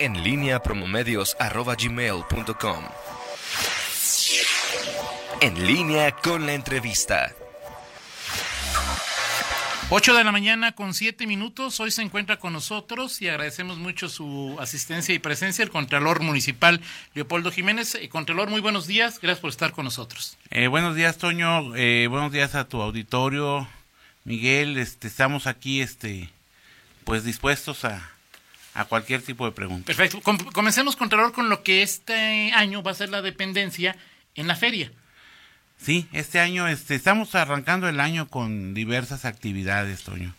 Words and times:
En 0.00 0.22
línea 0.22 0.62
promomedios.com. 0.62 2.84
En 5.40 5.66
línea 5.66 6.12
con 6.12 6.46
la 6.46 6.54
entrevista. 6.54 7.34
8 9.90 10.14
de 10.14 10.22
la 10.22 10.30
mañana 10.30 10.70
con 10.70 10.94
7 10.94 11.26
minutos. 11.26 11.80
Hoy 11.80 11.90
se 11.90 12.02
encuentra 12.02 12.36
con 12.36 12.52
nosotros 12.52 13.20
y 13.22 13.28
agradecemos 13.28 13.78
mucho 13.78 14.08
su 14.08 14.56
asistencia 14.60 15.16
y 15.16 15.18
presencia 15.18 15.64
el 15.64 15.70
Contralor 15.70 16.20
Municipal 16.20 16.80
Leopoldo 17.14 17.50
Jiménez. 17.50 17.96
Eh, 17.96 18.08
Contralor, 18.08 18.50
muy 18.50 18.60
buenos 18.60 18.86
días. 18.86 19.18
Gracias 19.20 19.40
por 19.40 19.50
estar 19.50 19.72
con 19.72 19.84
nosotros. 19.84 20.38
Eh, 20.50 20.68
buenos 20.68 20.94
días, 20.94 21.18
Toño. 21.18 21.74
Eh, 21.74 22.06
buenos 22.08 22.30
días 22.30 22.54
a 22.54 22.68
tu 22.68 22.80
auditorio, 22.80 23.66
Miguel. 24.22 24.78
Este, 24.78 25.08
estamos 25.08 25.48
aquí, 25.48 25.80
este, 25.80 26.30
pues 27.02 27.24
dispuestos 27.24 27.84
a, 27.84 28.12
a 28.78 28.84
cualquier 28.84 29.22
tipo 29.22 29.44
de 29.44 29.52
pregunta. 29.52 29.86
Perfecto. 29.86 30.20
Com 30.20 30.38
comencemos, 30.38 30.94
Contralor, 30.94 31.32
con 31.32 31.48
lo 31.48 31.62
que 31.64 31.82
este 31.82 32.52
año 32.54 32.82
va 32.82 32.92
a 32.92 32.94
ser 32.94 33.08
la 33.08 33.22
dependencia 33.22 33.96
en 34.34 34.46
la 34.46 34.54
feria. 34.54 34.92
Sí, 35.80 36.08
este 36.12 36.38
año 36.38 36.68
este, 36.68 36.94
estamos 36.94 37.34
arrancando 37.34 37.88
el 37.88 37.98
año 37.98 38.28
con 38.28 38.74
diversas 38.74 39.24
actividades, 39.24 40.04
Toño. 40.04 40.32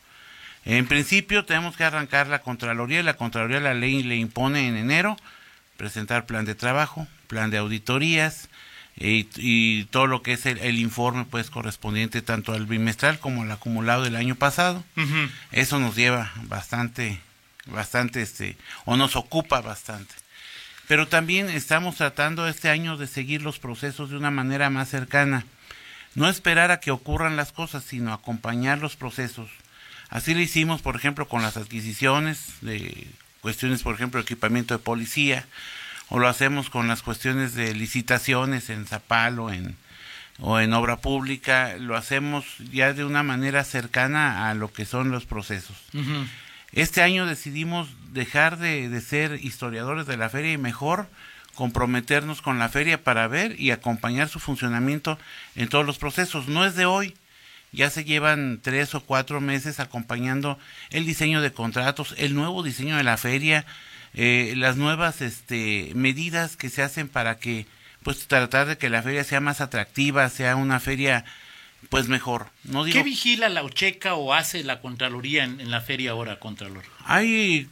En 0.64 0.88
principio 0.88 1.44
tenemos 1.46 1.76
que 1.76 1.84
arrancar 1.84 2.28
la 2.28 2.40
Contraloría. 2.40 3.04
La 3.04 3.16
Contraloría 3.16 3.60
la 3.60 3.74
ley 3.74 4.04
le 4.04 4.16
impone 4.16 4.68
en 4.68 4.78
enero 4.78 5.18
presentar 5.76 6.26
plan 6.26 6.46
de 6.46 6.56
trabajo, 6.56 7.08
plan 7.28 7.50
de 7.50 7.58
auditorías 7.58 8.50
y, 8.98 9.28
y 9.38 9.86
todo 9.86 10.08
lo 10.08 10.22
que 10.22 10.34
es 10.34 10.46
el, 10.46 10.60
el, 10.60 10.78
informe 10.78 11.26
pues 11.26 11.50
correspondiente 11.50 12.22
tanto 12.22 12.54
al 12.54 12.66
bimestral 12.66 13.20
como 13.20 13.44
al 13.44 13.52
acumulado 13.52 14.04
del 14.04 14.16
año 14.16 14.36
pasado. 14.36 14.84
Uh 14.98 15.02
-huh. 15.02 15.32
Eso 15.52 15.80
nos 15.80 15.96
lleva 15.96 16.32
bastante, 16.44 17.20
bastante, 17.70 18.22
este, 18.22 18.58
o 18.86 18.98
nos 18.98 19.16
ocupa 19.16 19.62
bastante 19.62 20.14
pero 20.90 21.08
también 21.08 21.52
estamos 21.52 21.98
tratando 21.98 22.48
este 22.48 22.68
año 22.68 22.98
de 22.98 23.06
seguir 23.06 23.44
los 23.44 23.60
procesos 23.60 24.10
de 24.10 24.18
una 24.18 24.32
manera 24.32 24.72
más 24.72 24.90
cercana. 24.90 25.46
No 26.16 26.28
esperar 26.28 26.72
a 26.72 26.80
que 26.80 26.90
ocurran 26.90 27.36
las 27.36 27.52
cosas, 27.52 27.84
sino 27.84 28.12
acompañar 28.12 28.80
los 28.80 28.96
procesos. 28.96 29.52
Así 30.10 30.34
lo 30.34 30.40
hicimos, 30.40 30.82
por 30.82 30.96
ejemplo, 30.96 31.28
con 31.28 31.44
las 31.44 31.58
adquisiciones 31.58 32.54
de 32.62 33.08
cuestiones, 33.42 33.84
por 33.84 33.94
ejemplo, 33.94 34.20
equipamiento 34.20 34.74
de 34.74 34.84
policía, 34.84 35.46
o 36.08 36.18
lo 36.18 36.28
hacemos 36.28 36.72
con 36.72 36.88
las 36.88 37.04
cuestiones 37.04 37.54
de 37.54 37.76
licitaciones 37.76 38.72
en 38.72 38.88
Zapalo 38.88 39.52
en, 39.52 39.78
o 40.40 40.60
en 40.60 40.74
obra 40.74 40.98
pública, 40.98 41.76
lo 41.78 41.98
hacemos 41.98 42.46
ya 42.72 42.94
de 42.94 43.06
una 43.06 43.22
manera 43.22 43.64
cercana 43.64 44.50
a 44.50 44.56
lo 44.56 44.74
que 44.74 44.86
son 44.86 45.12
los 45.12 45.28
procesos. 45.28 45.78
Este 46.72 47.02
año 47.02 47.26
decidimos 47.26 47.90
dejar 48.12 48.58
de, 48.58 48.90
de, 48.90 49.02
ser 49.02 49.44
historiadores 49.44 50.06
de 50.06 50.18
la 50.18 50.30
feria 50.30 50.54
y 50.54 50.58
mejor 50.58 51.08
comprometernos 51.56 52.42
con 52.42 52.60
la 52.60 52.70
feria 52.70 53.04
para 53.04 53.28
ver 53.28 53.60
y 53.60 53.72
acompañar 53.72 54.30
su 54.30 54.40
funcionamiento 54.40 55.20
en 55.56 55.68
todos 55.68 55.86
los 55.86 55.98
procesos. 55.98 56.48
No 56.48 56.66
es 56.66 56.76
de 56.76 56.86
hoy, 56.86 57.16
ya 57.72 57.90
se 57.90 58.04
llevan 58.04 58.60
tres 58.62 58.96
o 58.96 59.02
cuatro 59.02 59.42
meses 59.42 59.80
acompañando 59.80 60.58
el 60.90 61.06
diseño 61.06 61.42
de 61.42 61.52
contratos, 61.52 62.16
el 62.18 62.34
nuevo 62.34 62.64
diseño 62.64 62.98
de 62.98 63.04
la 63.04 63.18
feria, 63.18 63.66
eh, 64.14 64.54
las 64.56 64.78
nuevas 64.78 65.22
este, 65.22 65.92
medidas 65.96 66.56
que 66.56 66.70
se 66.70 66.82
hacen 66.82 67.10
para 67.10 67.38
que, 67.38 67.68
pues, 68.04 68.28
tratar 68.28 68.68
de 68.68 68.78
que 68.78 68.90
la 68.90 69.04
feria 69.04 69.24
sea 69.24 69.40
más 69.40 69.62
atractiva, 69.62 70.30
sea 70.30 70.56
una 70.56 70.80
feria 70.80 71.26
pues 71.90 72.08
mejor. 72.08 72.48
No 72.64 72.84
digo... 72.84 72.98
¿Qué 72.98 73.04
vigila 73.04 73.50
la 73.50 73.64
Ocheca 73.64 74.16
o 74.16 74.34
hace 74.34 74.64
la 74.64 74.82
Contraloría 74.82 75.44
en, 75.44 75.62
en, 75.62 75.72
la 75.72 75.82
feria 75.82 76.12
ahora, 76.12 76.40
Contralor? 76.40 76.84
Hay 77.06 77.68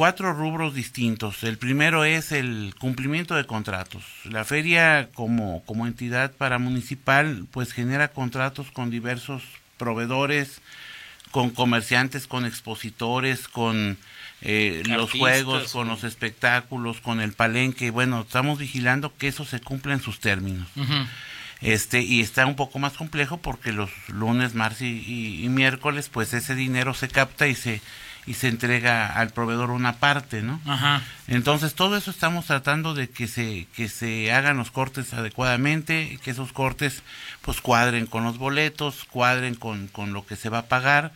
cuatro 0.00 0.32
rubros 0.32 0.74
distintos. 0.74 1.42
El 1.44 1.58
primero 1.58 2.04
es 2.04 2.32
el 2.32 2.74
cumplimiento 2.78 3.34
de 3.34 3.44
contratos. 3.44 4.02
La 4.24 4.46
feria 4.46 5.10
como, 5.12 5.62
como 5.66 5.86
entidad 5.86 6.32
paramunicipal 6.32 7.44
pues 7.50 7.72
genera 7.72 8.08
contratos 8.08 8.70
con 8.70 8.88
diversos 8.88 9.42
proveedores, 9.76 10.62
con 11.30 11.50
comerciantes, 11.50 12.26
con 12.26 12.46
expositores, 12.46 13.46
con 13.46 13.98
eh, 14.40 14.82
los 14.86 15.10
juegos, 15.12 15.70
con 15.70 15.88
los 15.88 16.02
espectáculos, 16.02 17.02
con 17.02 17.20
el 17.20 17.34
palenque. 17.34 17.90
Bueno, 17.90 18.22
estamos 18.22 18.58
vigilando 18.58 19.14
que 19.18 19.28
eso 19.28 19.44
se 19.44 19.60
cumpla 19.60 19.92
en 19.92 20.00
sus 20.00 20.18
términos. 20.18 20.66
Uh 20.76 20.84
-huh 20.84 21.06
este 21.60 22.00
y 22.00 22.20
está 22.20 22.46
un 22.46 22.56
poco 22.56 22.78
más 22.78 22.94
complejo 22.94 23.38
porque 23.38 23.72
los 23.72 23.90
lunes, 24.08 24.54
martes 24.54 24.82
y, 24.82 25.04
y, 25.06 25.44
y, 25.44 25.48
miércoles 25.48 26.08
pues 26.08 26.32
ese 26.32 26.54
dinero 26.54 26.94
se 26.94 27.08
capta 27.08 27.46
y 27.48 27.54
se 27.54 27.82
y 28.26 28.34
se 28.34 28.48
entrega 28.48 29.08
al 29.08 29.30
proveedor 29.30 29.70
una 29.70 29.96
parte, 29.96 30.42
¿no? 30.42 30.60
Ajá. 30.66 31.02
Entonces 31.26 31.74
todo 31.74 31.96
eso 31.96 32.10
estamos 32.10 32.46
tratando 32.46 32.94
de 32.94 33.08
que 33.08 33.26
se 33.26 33.66
que 33.74 33.88
se 33.88 34.32
hagan 34.32 34.56
los 34.56 34.70
cortes 34.70 35.12
adecuadamente, 35.14 36.18
que 36.22 36.30
esos 36.30 36.52
cortes 36.52 37.02
pues 37.42 37.60
cuadren 37.60 38.06
con 38.06 38.24
los 38.24 38.38
boletos, 38.38 39.04
cuadren 39.04 39.54
con, 39.54 39.88
con 39.88 40.12
lo 40.12 40.24
que 40.26 40.36
se 40.36 40.48
va 40.48 40.58
a 40.58 40.66
pagar 40.66 41.12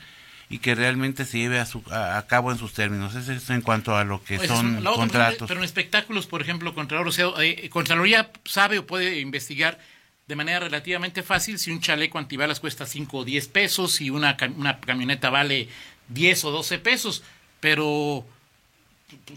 y 0.49 0.59
que 0.59 0.75
realmente 0.75 1.25
se 1.25 1.38
lleve 1.38 1.59
a, 1.59 1.66
su, 1.66 1.82
a, 1.91 2.19
a 2.19 2.26
cabo 2.26 2.53
en 2.53 2.59
sus 2.59 2.75
términos. 2.75 3.15
Eso 3.15 3.32
es 3.32 3.49
en 3.50 3.62
cuanto 3.62 3.97
a 3.97 4.05
lo 4.05 4.22
que 4.22 4.37
pues 4.37 4.49
son 4.49 4.78
otra, 4.78 4.93
contratos. 4.93 5.49
Pero 5.49 5.61
en 5.61 5.65
espectáculos, 5.65 6.26
por 6.26 6.43
ejemplo, 6.43 6.75
Contralor, 6.75 7.09
o 7.09 7.12
sea, 7.12 7.26
eh, 7.41 7.69
Contraloría 7.71 8.31
sabe 8.44 8.78
o 8.78 8.87
puede 8.87 9.21
investigar 9.21 9.78
de 10.27 10.37
manera 10.37 10.61
relativamente 10.61 11.23
fácil 11.23 11.59
si 11.59 11.71
un 11.71 11.81
chaleco 11.81 12.19
antibalas 12.19 12.61
cuesta 12.61 12.87
5 12.87 13.19
o 13.19 13.25
10 13.25 13.49
pesos, 13.49 13.93
si 13.95 14.11
una, 14.11 14.37
una 14.57 14.81
camioneta 14.81 15.31
vale 15.31 15.69
10 16.09 16.45
o 16.45 16.51
12 16.51 16.79
pesos, 16.79 17.23
pero 17.61 18.27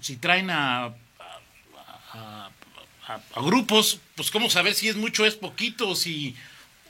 si 0.01 0.15
traen 0.17 0.49
a, 0.49 0.85
a, 0.85 0.93
a, 2.13 2.49
a, 3.35 3.41
grupos, 3.41 3.99
pues 4.15 4.31
cómo 4.31 4.49
saber 4.49 4.73
si 4.73 4.87
es 4.87 4.95
mucho 4.95 5.23
o 5.23 5.25
es 5.25 5.35
poquito, 5.35 5.89
o 5.89 5.95
si, 5.95 6.35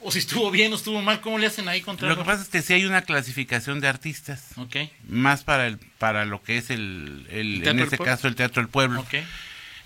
o 0.01 0.11
si 0.11 0.19
estuvo 0.19 0.51
bien 0.51 0.71
o 0.73 0.75
estuvo 0.75 1.01
mal, 1.01 1.19
¿cómo 1.21 1.39
le 1.39 1.47
hacen 1.47 1.67
ahí 1.67 1.81
contra 1.81 2.07
Lo 2.07 2.17
que 2.17 2.23
pasa 2.23 2.43
es 2.43 2.49
que 2.49 2.61
sí 2.61 2.73
hay 2.73 2.85
una 2.85 3.01
clasificación 3.01 3.79
de 3.79 3.87
artistas, 3.87 4.51
okay. 4.57 4.91
más 5.07 5.43
para, 5.43 5.65
el, 5.65 5.79
para 5.79 6.25
lo 6.25 6.43
que 6.43 6.57
es 6.57 6.69
el, 6.69 7.25
el, 7.29 7.61
¿El 7.63 7.67
en 7.67 7.79
este 7.79 7.97
caso 7.97 8.27
el 8.27 8.35
Teatro 8.35 8.61
del 8.61 8.69
Pueblo. 8.69 9.01
Okay. 9.01 9.25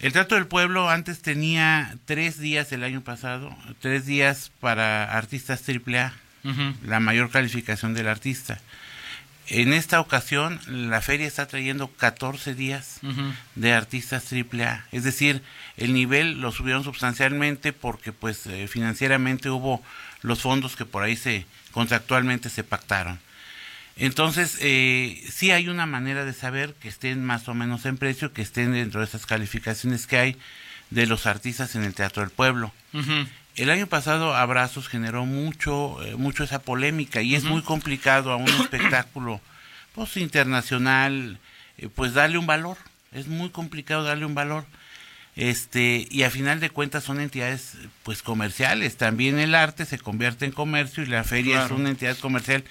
El 0.02 0.14
Teatro 0.14 0.36
del 0.36 0.48
Pueblo 0.48 0.90
antes 0.90 1.22
tenía 1.22 1.96
tres 2.06 2.40
días 2.40 2.72
el 2.72 2.84
año 2.84 3.02
pasado, 3.02 3.56
tres 3.82 4.08
días 4.08 4.52
para 4.60 5.16
artistas 5.16 5.62
AAA, 5.70 6.14
uh 6.44 6.50
-huh. 6.50 6.76
la 6.88 7.00
mayor 7.00 7.30
calificación 7.30 7.94
del 7.94 8.08
artista. 8.08 8.60
En 9.46 9.74
esta 9.74 10.00
ocasión, 10.00 10.60
la 10.66 11.02
feria 11.02 11.28
está 11.28 11.46
trayendo 11.46 11.88
14 11.88 12.56
días 12.56 12.98
uh 13.04 13.10
-huh. 13.10 13.34
de 13.54 13.74
artistas 13.74 14.26
AAA. 14.34 14.86
Es 14.92 15.04
decir, 15.04 15.44
el 15.78 15.94
nivel 15.94 16.42
lo 16.42 16.52
subieron 16.52 16.84
sustancialmente 16.84 17.72
porque 17.72 18.12
pues 18.12 18.48
eh, 18.48 18.68
financieramente 18.68 19.52
hubo 19.52 19.84
los 20.24 20.42
fondos 20.42 20.76
que 20.76 20.86
por 20.86 21.04
ahí 21.04 21.16
se 21.16 21.46
contractualmente 21.72 22.50
se 22.50 22.64
pactaron. 22.64 23.20
Entonces, 24.02 24.58
eh, 24.62 25.24
sí 25.32 25.52
hay 25.52 25.70
una 25.70 25.86
manera 25.86 26.26
de 26.26 26.34
saber 26.34 26.74
que 26.74 26.88
estén 26.88 27.24
más 27.24 27.48
o 27.48 27.54
menos 27.54 27.86
en 27.86 27.98
precio, 27.98 28.34
que 28.34 28.42
estén 28.42 28.74
dentro 28.74 29.00
de 29.00 29.06
esas 29.06 29.28
calificaciones 29.28 30.08
que 30.08 30.18
hay 30.18 30.38
de 30.90 31.06
los 31.06 31.28
artistas 31.28 31.76
en 31.76 31.84
el 31.84 31.94
Teatro 31.94 32.24
del 32.24 32.32
Pueblo. 32.32 32.74
Uh 32.94 33.00
-huh. 33.00 33.28
El 33.58 33.70
año 33.70 33.86
pasado 33.86 34.36
Abrazos 34.36 34.88
generó 34.88 35.28
mucho, 35.28 36.04
eh, 36.04 36.16
mucho 36.16 36.44
esa 36.44 36.64
polémica 36.64 37.22
y 37.22 37.30
uh 37.30 37.34
-huh. 37.34 37.38
es 37.38 37.44
muy 37.44 37.62
complicado 37.62 38.32
a 38.32 38.38
un 38.38 38.50
espectáculo 38.62 39.40
pues, 39.94 40.18
internacional, 40.18 41.38
eh, 41.78 41.88
pues 41.94 42.16
darle 42.16 42.40
un 42.40 42.48
valor. 42.48 42.78
Es 43.12 43.28
muy 43.28 43.52
complicado 43.52 44.04
darle 44.04 44.26
un 44.26 44.34
valor. 44.34 44.66
Este, 45.36 46.08
y 46.10 46.24
a 46.24 46.32
final 46.32 46.60
de 46.60 46.72
cuentas 46.72 47.04
son 47.04 47.20
entidades 47.20 47.78
pues 48.02 48.24
comerciales. 48.24 48.98
También 48.98 49.38
el 49.38 49.54
arte 49.54 49.86
se 49.86 50.00
convierte 50.00 50.46
en 50.46 50.54
comercio 50.54 51.04
y 51.04 51.06
la 51.06 51.24
feria 51.24 51.58
claro. 51.58 51.76
es 51.76 51.80
una 51.80 51.90
entidad 51.92 52.18
comercial 52.18 52.64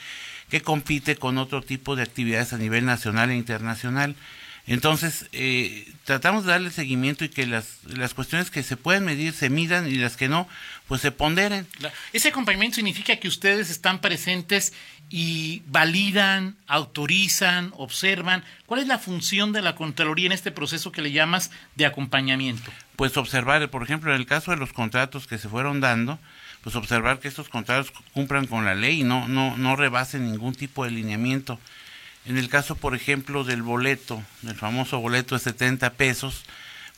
que 0.51 0.61
compite 0.61 1.17
con 1.17 1.39
otro 1.39 1.63
tipo 1.63 1.97
de 1.97 2.03
actividades 2.03 2.53
a 2.53 2.59
nivel 2.59 2.85
nacional 2.85 3.31
e 3.31 3.37
internacional. 3.37 4.17
Entonces, 4.67 5.27
eh, 5.33 5.91
tratamos 6.05 6.45
de 6.45 6.53
darle 6.53 6.71
seguimiento 6.71 7.25
y 7.25 7.29
que 7.29 7.47
las, 7.47 7.79
las 7.85 8.15
cuestiones 8.15 8.51
que 8.51 8.63
se 8.63 8.77
pueden 8.77 9.05
medir 9.05 9.33
se 9.33 9.51
midan 9.51 9.89
y 9.89 9.95
las 9.95 10.17
que 10.17 10.29
no, 10.29 10.47
pues 10.87 11.01
se 11.01 11.11
ponderen. 11.11 11.67
Ese 12.13 12.29
acompañamiento 12.29 12.77
significa 12.77 13.17
que 13.17 13.27
ustedes 13.27 13.71
están 13.71 14.01
presentes 14.01 14.73
y 15.09 15.63
validan, 15.67 16.57
autorizan, 16.69 17.73
observan. 17.77 18.45
¿Cuál 18.67 18.81
es 18.83 18.87
la 18.87 18.99
función 18.99 19.53
de 19.53 19.63
la 19.63 19.75
Contraloría 19.75 20.27
en 20.27 20.33
este 20.33 20.53
proceso 20.53 20.93
que 20.93 21.03
le 21.03 21.11
llamas 21.11 21.51
de 21.75 21.87
acompañamiento? 21.87 22.71
Pues 22.95 23.17
observar, 23.17 23.69
por 23.71 23.83
ejemplo, 23.83 24.15
en 24.15 24.21
el 24.21 24.27
caso 24.27 24.53
de 24.53 24.57
los 24.57 24.73
contratos 24.73 25.27
que 25.27 25.39
se 25.39 25.49
fueron 25.49 25.81
dando, 25.81 26.21
pues 26.63 26.77
observar 26.77 27.19
que 27.21 27.29
estos 27.29 27.49
contratos 27.49 27.93
cumplan 28.13 28.47
con 28.47 28.65
la 28.65 28.75
ley 28.75 29.01
y 29.01 29.05
no, 29.05 29.29
no, 29.29 29.57
no 29.57 29.77
rebasen 29.77 30.31
ningún 30.31 30.55
tipo 30.55 30.85
de 30.85 30.91
lineamiento. 30.91 31.59
En 32.27 32.37
el 32.37 32.49
caso, 32.49 32.77
por 32.77 32.95
ejemplo, 32.95 33.45
del 33.45 33.63
boleto, 33.63 34.23
del 34.43 34.57
famoso 34.57 35.01
boleto 35.01 35.35
de 35.35 35.41
70 35.41 35.91
pesos, 35.95 36.45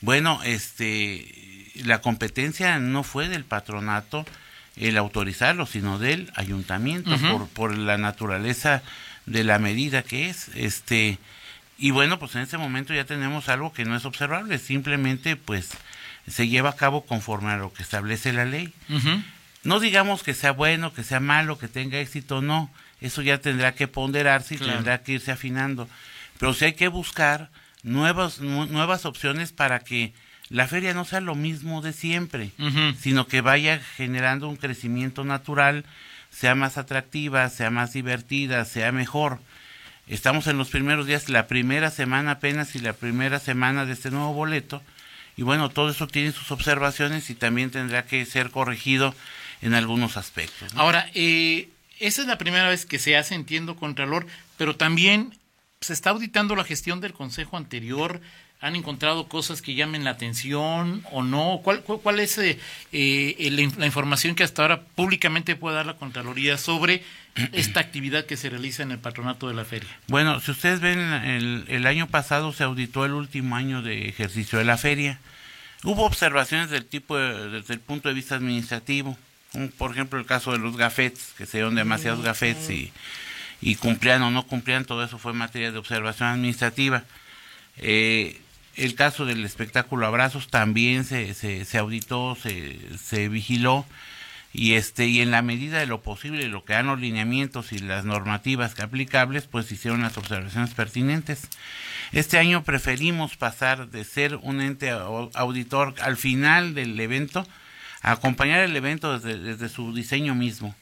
bueno, 0.01 0.41
este, 0.43 1.71
la 1.85 2.01
competencia 2.01 2.77
no 2.79 3.03
fue 3.03 3.29
del 3.29 3.45
patronato 3.45 4.25
el 4.75 4.97
autorizarlo, 4.97 5.65
sino 5.65 5.97
del 5.99 6.31
ayuntamiento, 6.35 7.11
uh 7.11 7.17
-huh. 7.17 7.31
por, 7.31 7.47
por 7.49 7.77
la 7.77 7.97
naturaleza 7.97 8.81
de 9.25 9.43
la 9.43 9.59
medida 9.59 10.01
que 10.03 10.29
es. 10.29 10.49
Este, 10.55 11.19
Y 11.77 11.91
bueno, 11.91 12.19
pues 12.19 12.35
en 12.35 12.41
ese 12.41 12.57
momento 12.57 12.93
ya 12.93 13.05
tenemos 13.05 13.49
algo 13.49 13.71
que 13.73 13.85
no 13.85 13.95
es 13.95 14.05
observable, 14.05 14.57
simplemente 14.59 15.35
pues 15.35 15.69
se 16.27 16.47
lleva 16.47 16.69
a 16.69 16.75
cabo 16.75 17.05
conforme 17.05 17.51
a 17.51 17.57
lo 17.57 17.73
que 17.73 17.83
establece 17.83 18.31
la 18.33 18.45
ley. 18.45 18.73
No 19.63 19.79
digamos 19.79 20.23
que 20.23 20.33
sea 20.33 20.51
bueno, 20.51 20.93
que 20.93 21.03
sea 21.03 21.19
malo, 21.19 21.57
que 21.57 21.67
tenga 21.67 21.99
éxito, 21.99 22.41
no. 22.41 22.69
Eso 23.01 23.21
ya 23.21 23.39
tendrá 23.39 23.73
que 23.73 23.87
ponderarse 23.87 24.55
y 24.55 24.57
tendrá 24.57 25.03
que 25.03 25.13
irse 25.13 25.31
afinando. 25.31 25.89
Pero 26.39 26.53
sí 26.53 26.65
hay 26.65 26.73
que 26.73 26.87
buscar 26.87 27.49
nuevas, 27.83 28.39
nuevas 28.39 29.05
opciones 29.05 29.51
para 29.51 29.79
que 29.79 30.13
la 30.49 30.67
feria 30.67 30.93
no 30.93 31.05
sea 31.05 31.21
lo 31.21 31.35
mismo 31.35 31.81
de 31.81 31.93
siempre, 31.93 32.51
sino 32.99 33.27
que 33.27 33.41
vaya 33.41 33.81
generando 33.97 34.47
un 34.47 34.55
crecimiento 34.55 35.23
natural, 35.23 35.85
sea 36.29 36.55
más 36.55 36.77
atractiva, 36.77 37.49
sea 37.49 37.69
más 37.69 37.93
divertida, 37.93 38.65
sea 38.65 38.91
mejor. 38.91 39.39
Estamos 40.07 40.47
en 40.47 40.57
los 40.57 40.69
primeros 40.69 41.07
días, 41.07 41.29
la 41.29 41.47
primera 41.47 41.89
semana 41.89 42.31
apenas 42.31 42.75
y 42.75 42.79
la 42.79 42.93
primera 42.93 43.39
semana 43.39 43.85
de 43.85 43.93
este 43.93 44.11
nuevo 44.11 44.33
boleto. 44.33 44.81
Y 45.37 45.43
bueno, 45.43 45.69
todo 45.69 45.89
eso 45.89 46.07
tiene 46.07 46.31
sus 46.31 46.51
observaciones 46.51 47.29
y 47.29 47.35
también 47.35 47.71
tendrá 47.71 48.05
que 48.05 48.25
ser 48.25 48.51
corregido 48.51 49.15
en 49.63 49.73
algunos 49.73 50.17
aspectos. 50.17 50.71
Ahora, 50.75 51.09
eh, 51.13 51.69
esa 51.99 52.21
es 52.21 52.27
la 52.27 52.37
primera 52.37 52.67
vez 52.69 52.85
que 52.85 52.99
se 52.99 53.15
hace, 53.15 53.33
entiendo, 53.33 53.75
Contralor, 53.75 54.27
pero 54.57 54.75
también 54.75 55.33
se 55.79 55.93
está 55.93 56.09
auditando 56.11 56.55
la 56.55 56.63
gestión 56.63 57.01
del 57.01 57.13
Consejo 57.13 57.57
anterior. 57.57 58.21
¿Han 58.59 58.77
encontrado 58.77 59.27
cosas 59.27 59.61
que 59.61 59.75
llamen 59.75 60.05
la 60.05 60.11
atención 60.11 61.03
o 61.11 61.21
no? 61.21 61.59
¿Cuál, 61.63 61.81
cuál, 61.81 62.19
es 62.21 62.37
eh, 62.37 62.57
eh, 62.93 63.49
la, 63.77 63.85
información 63.85 64.35
que 64.35 64.43
hasta 64.43 64.61
ahora 64.61 64.81
públicamente 64.81 65.57
puede 65.57 65.75
dar 65.75 65.85
la 65.85 65.97
Contraloría 65.97 66.57
sobre 66.57 67.03
esta 67.51 67.79
actividad 67.81 68.25
que 68.25 68.37
se 68.37 68.49
realiza 68.49 68.83
en 68.83 68.91
el 68.91 68.99
patronato 68.99 69.49
de 69.49 69.53
la 69.53 69.65
feria? 69.65 69.89
Bueno, 70.07 70.39
si 70.39 70.51
ustedes 70.51 70.79
ven, 70.79 70.99
el, 70.99 71.65
el 71.67 71.85
año 71.85 72.07
pasado 72.07 72.53
se 72.53 72.63
auditó 72.63 73.03
el 73.03 73.11
último 73.11 73.57
año 73.57 73.81
de 73.81 74.07
ejercicio 74.07 74.59
de 74.59 74.65
la 74.65 74.77
feria. 74.77 75.19
Hubo 75.83 76.05
observaciones 76.05 76.69
del 76.69 76.85
tipo 76.85 77.17
desde 77.17 77.73
el 77.73 77.81
punto 77.81 78.07
de 78.07 78.15
vista 78.15 78.35
administrativo, 78.35 79.17
por 79.77 79.91
ejemplo 79.91 80.19
el 80.19 80.25
caso 80.25 80.51
de 80.51 80.59
los 80.59 80.77
gafetes, 80.77 81.33
que 81.37 81.45
se 81.45 81.57
dieron 81.57 81.75
demasiados 81.75 82.19
mm, 82.19 82.23
gafetes 82.23 82.69
y 82.69 82.91
y 83.63 83.75
cumplían 83.75 84.21
o 84.21 84.31
no 84.31 84.45
cumplían, 84.45 84.85
todo 84.85 85.03
eso 85.03 85.17
fue 85.17 85.33
materia 85.33 85.71
de 85.71 85.77
observación 85.77 86.29
administrativa. 86.29 87.03
Eh, 87.77 88.41
el 88.75 88.95
caso 88.95 89.25
del 89.25 89.45
espectáculo 89.45 90.05
Abrazos 90.05 90.49
también 90.49 91.05
se, 91.05 91.33
se, 91.33 91.77
auditó, 91.77 92.35
se, 92.35 92.77
se, 92.97 93.29
vigiló 93.29 93.85
y 94.51 94.73
este 94.73 95.07
y 95.07 95.21
en 95.21 95.31
la 95.31 95.41
medida 95.41 95.79
de 95.79 95.85
lo 95.85 96.01
posible, 96.01 96.47
lo 96.47 96.65
que 96.65 96.73
dan 96.73 96.87
los 96.87 96.99
lineamientos 96.99 97.71
y 97.71 97.79
las 97.79 98.03
normativas 98.03 98.77
aplicables, 98.79 99.45
pues 99.45 99.71
hicieron 99.71 100.01
las 100.01 100.17
observaciones 100.17 100.71
pertinentes. 100.71 101.47
Este 102.11 102.37
año 102.37 102.63
preferimos 102.63 103.37
pasar 103.37 103.89
de 103.89 104.03
ser 104.03 104.35
un 104.35 104.61
ente 104.61 104.89
auditor 104.89 105.95
al 106.01 106.17
final 106.17 106.75
del 106.75 106.99
evento 106.99 107.47
a 108.03 108.11
acompañar 108.11 108.59
el 108.59 108.75
evento 108.75 109.17
desde, 109.17 109.39
desde 109.39 109.69
su 109.69 109.93
diseño 109.93 110.35
mismo. 110.35 110.75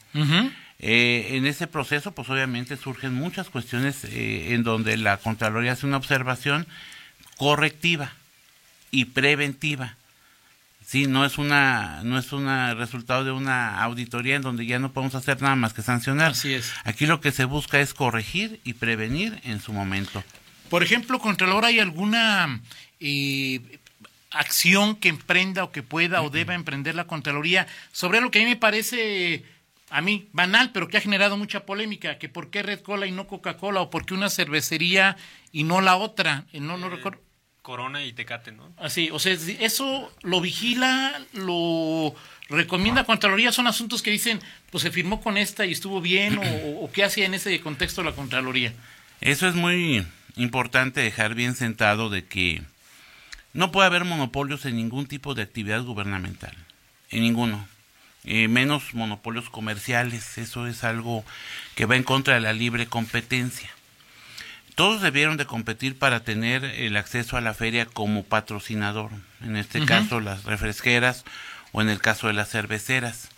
Eh, 0.78 1.36
en 1.36 1.46
ese 1.46 1.68
proceso, 1.68 2.12
pues 2.12 2.28
obviamente 2.28 2.76
surgen 2.76 3.14
muchas 3.14 3.48
cuestiones 3.48 4.04
eh, 4.04 4.52
en 4.52 4.64
donde 4.64 4.96
la 4.96 5.16
Contraloría 5.16 5.72
hace 5.72 5.86
una 5.86 5.96
observación 5.96 6.66
correctiva 7.36 8.12
y 8.90 9.06
preventiva. 9.06 9.96
Sí, 10.84 11.06
no 11.06 11.24
es 11.24 11.38
una 11.38 12.02
no 12.02 12.18
es 12.18 12.32
un 12.32 12.46
resultado 12.76 13.24
de 13.24 13.30
una 13.30 13.80
auditoría 13.82 14.34
en 14.34 14.42
donde 14.42 14.66
ya 14.66 14.80
no 14.80 14.92
podemos 14.92 15.14
hacer 15.14 15.40
nada 15.40 15.54
más 15.54 15.72
que 15.72 15.82
sancionar. 15.82 16.32
Así 16.32 16.52
es. 16.52 16.72
Aquí 16.82 17.06
lo 17.06 17.20
que 17.20 17.30
se 17.30 17.44
busca 17.44 17.80
es 17.80 17.94
corregir 17.94 18.60
y 18.64 18.74
prevenir 18.74 19.40
en 19.44 19.60
su 19.60 19.72
momento. 19.72 20.24
Por 20.68 20.82
ejemplo, 20.82 21.20
Contralor, 21.20 21.64
¿hay 21.64 21.78
alguna 21.78 22.60
eh, 22.98 23.78
acción 24.32 24.96
que 24.96 25.08
emprenda 25.08 25.64
o 25.64 25.72
que 25.72 25.82
pueda 25.82 26.22
o 26.22 26.30
deba 26.30 26.54
emprender 26.54 26.94
la 26.94 27.06
Contraloría 27.06 27.66
sobre 27.92 28.20
lo 28.20 28.30
que 28.30 28.40
a 28.40 28.42
mí 28.42 28.48
me 28.48 28.56
parece 28.56 29.44
a 29.92 30.00
mí, 30.00 30.28
banal, 30.32 30.70
pero 30.72 30.88
que 30.88 30.96
ha 30.96 31.02
generado 31.02 31.36
mucha 31.36 31.66
polémica, 31.66 32.18
que 32.18 32.30
por 32.30 32.48
qué 32.48 32.62
Red 32.62 32.80
Cola 32.80 33.06
y 33.06 33.12
no 33.12 33.26
Coca-Cola, 33.26 33.82
o 33.82 33.90
por 33.90 34.06
qué 34.06 34.14
una 34.14 34.30
cervecería 34.30 35.18
y 35.52 35.64
no 35.64 35.82
la 35.82 35.96
otra, 35.96 36.46
eh, 36.52 36.60
no, 36.60 36.78
no 36.78 36.86
eh, 36.86 36.90
recuerdo. 36.90 37.20
Corona 37.60 38.02
y 38.02 38.12
Tecate, 38.12 38.52
¿no? 38.52 38.72
Así, 38.76 39.10
o 39.12 39.18
sea, 39.20 39.34
eso 39.60 40.12
lo 40.22 40.40
vigila, 40.40 41.20
lo 41.32 42.14
recomienda 42.48 43.04
Contraloría, 43.04 43.52
son 43.52 43.68
asuntos 43.68 44.02
que 44.02 44.10
dicen, 44.10 44.40
pues 44.70 44.82
se 44.82 44.90
firmó 44.90 45.20
con 45.20 45.36
esta 45.36 45.64
y 45.64 45.72
estuvo 45.72 46.00
bien, 46.00 46.40
o, 46.80 46.90
qué 46.92 47.04
hacía 47.04 47.26
en 47.26 47.34
ese 47.34 47.60
contexto 47.60 48.02
la 48.02 48.12
Contraloría. 48.12 48.72
Eso 49.20 49.46
es 49.46 49.54
muy 49.54 50.04
importante 50.36 51.02
dejar 51.02 51.34
bien 51.34 51.54
sentado 51.54 52.08
de 52.08 52.24
que 52.24 52.62
no 53.52 53.72
puede 53.72 53.86
haber 53.86 54.04
monopolios 54.04 54.64
en 54.64 54.76
ningún 54.76 55.06
tipo 55.06 55.34
de 55.34 55.42
actividad 55.42 55.82
gubernamental, 55.82 56.54
en 57.10 57.22
ninguno. 57.22 57.66
Eh, 58.24 58.46
menos 58.46 58.94
monopolios 58.94 59.50
comerciales. 59.50 60.38
Eso 60.38 60.66
es 60.66 60.84
algo 60.84 61.24
que 61.74 61.86
va 61.86 61.96
en 61.96 62.04
contra 62.04 62.34
de 62.34 62.40
la 62.40 62.52
libre 62.52 62.86
competencia. 62.86 63.70
Todos 64.74 65.02
debieron 65.02 65.36
de 65.36 65.44
competir 65.44 65.98
para 65.98 66.20
tener 66.20 66.64
el 66.64 66.96
acceso 66.96 67.36
a 67.36 67.42
la 67.42 67.52
feria 67.52 67.84
como 67.84 68.24
patrocinador, 68.24 69.10
en 69.42 69.56
este 69.56 69.84
caso 69.84 70.20
las 70.20 70.44
refresqueras 70.44 71.24
o 71.72 71.82
en 71.82 71.90
el 71.90 72.00
caso 72.00 72.28
de 72.28 72.32
las 72.32 72.48
cerveceras. 72.48 73.28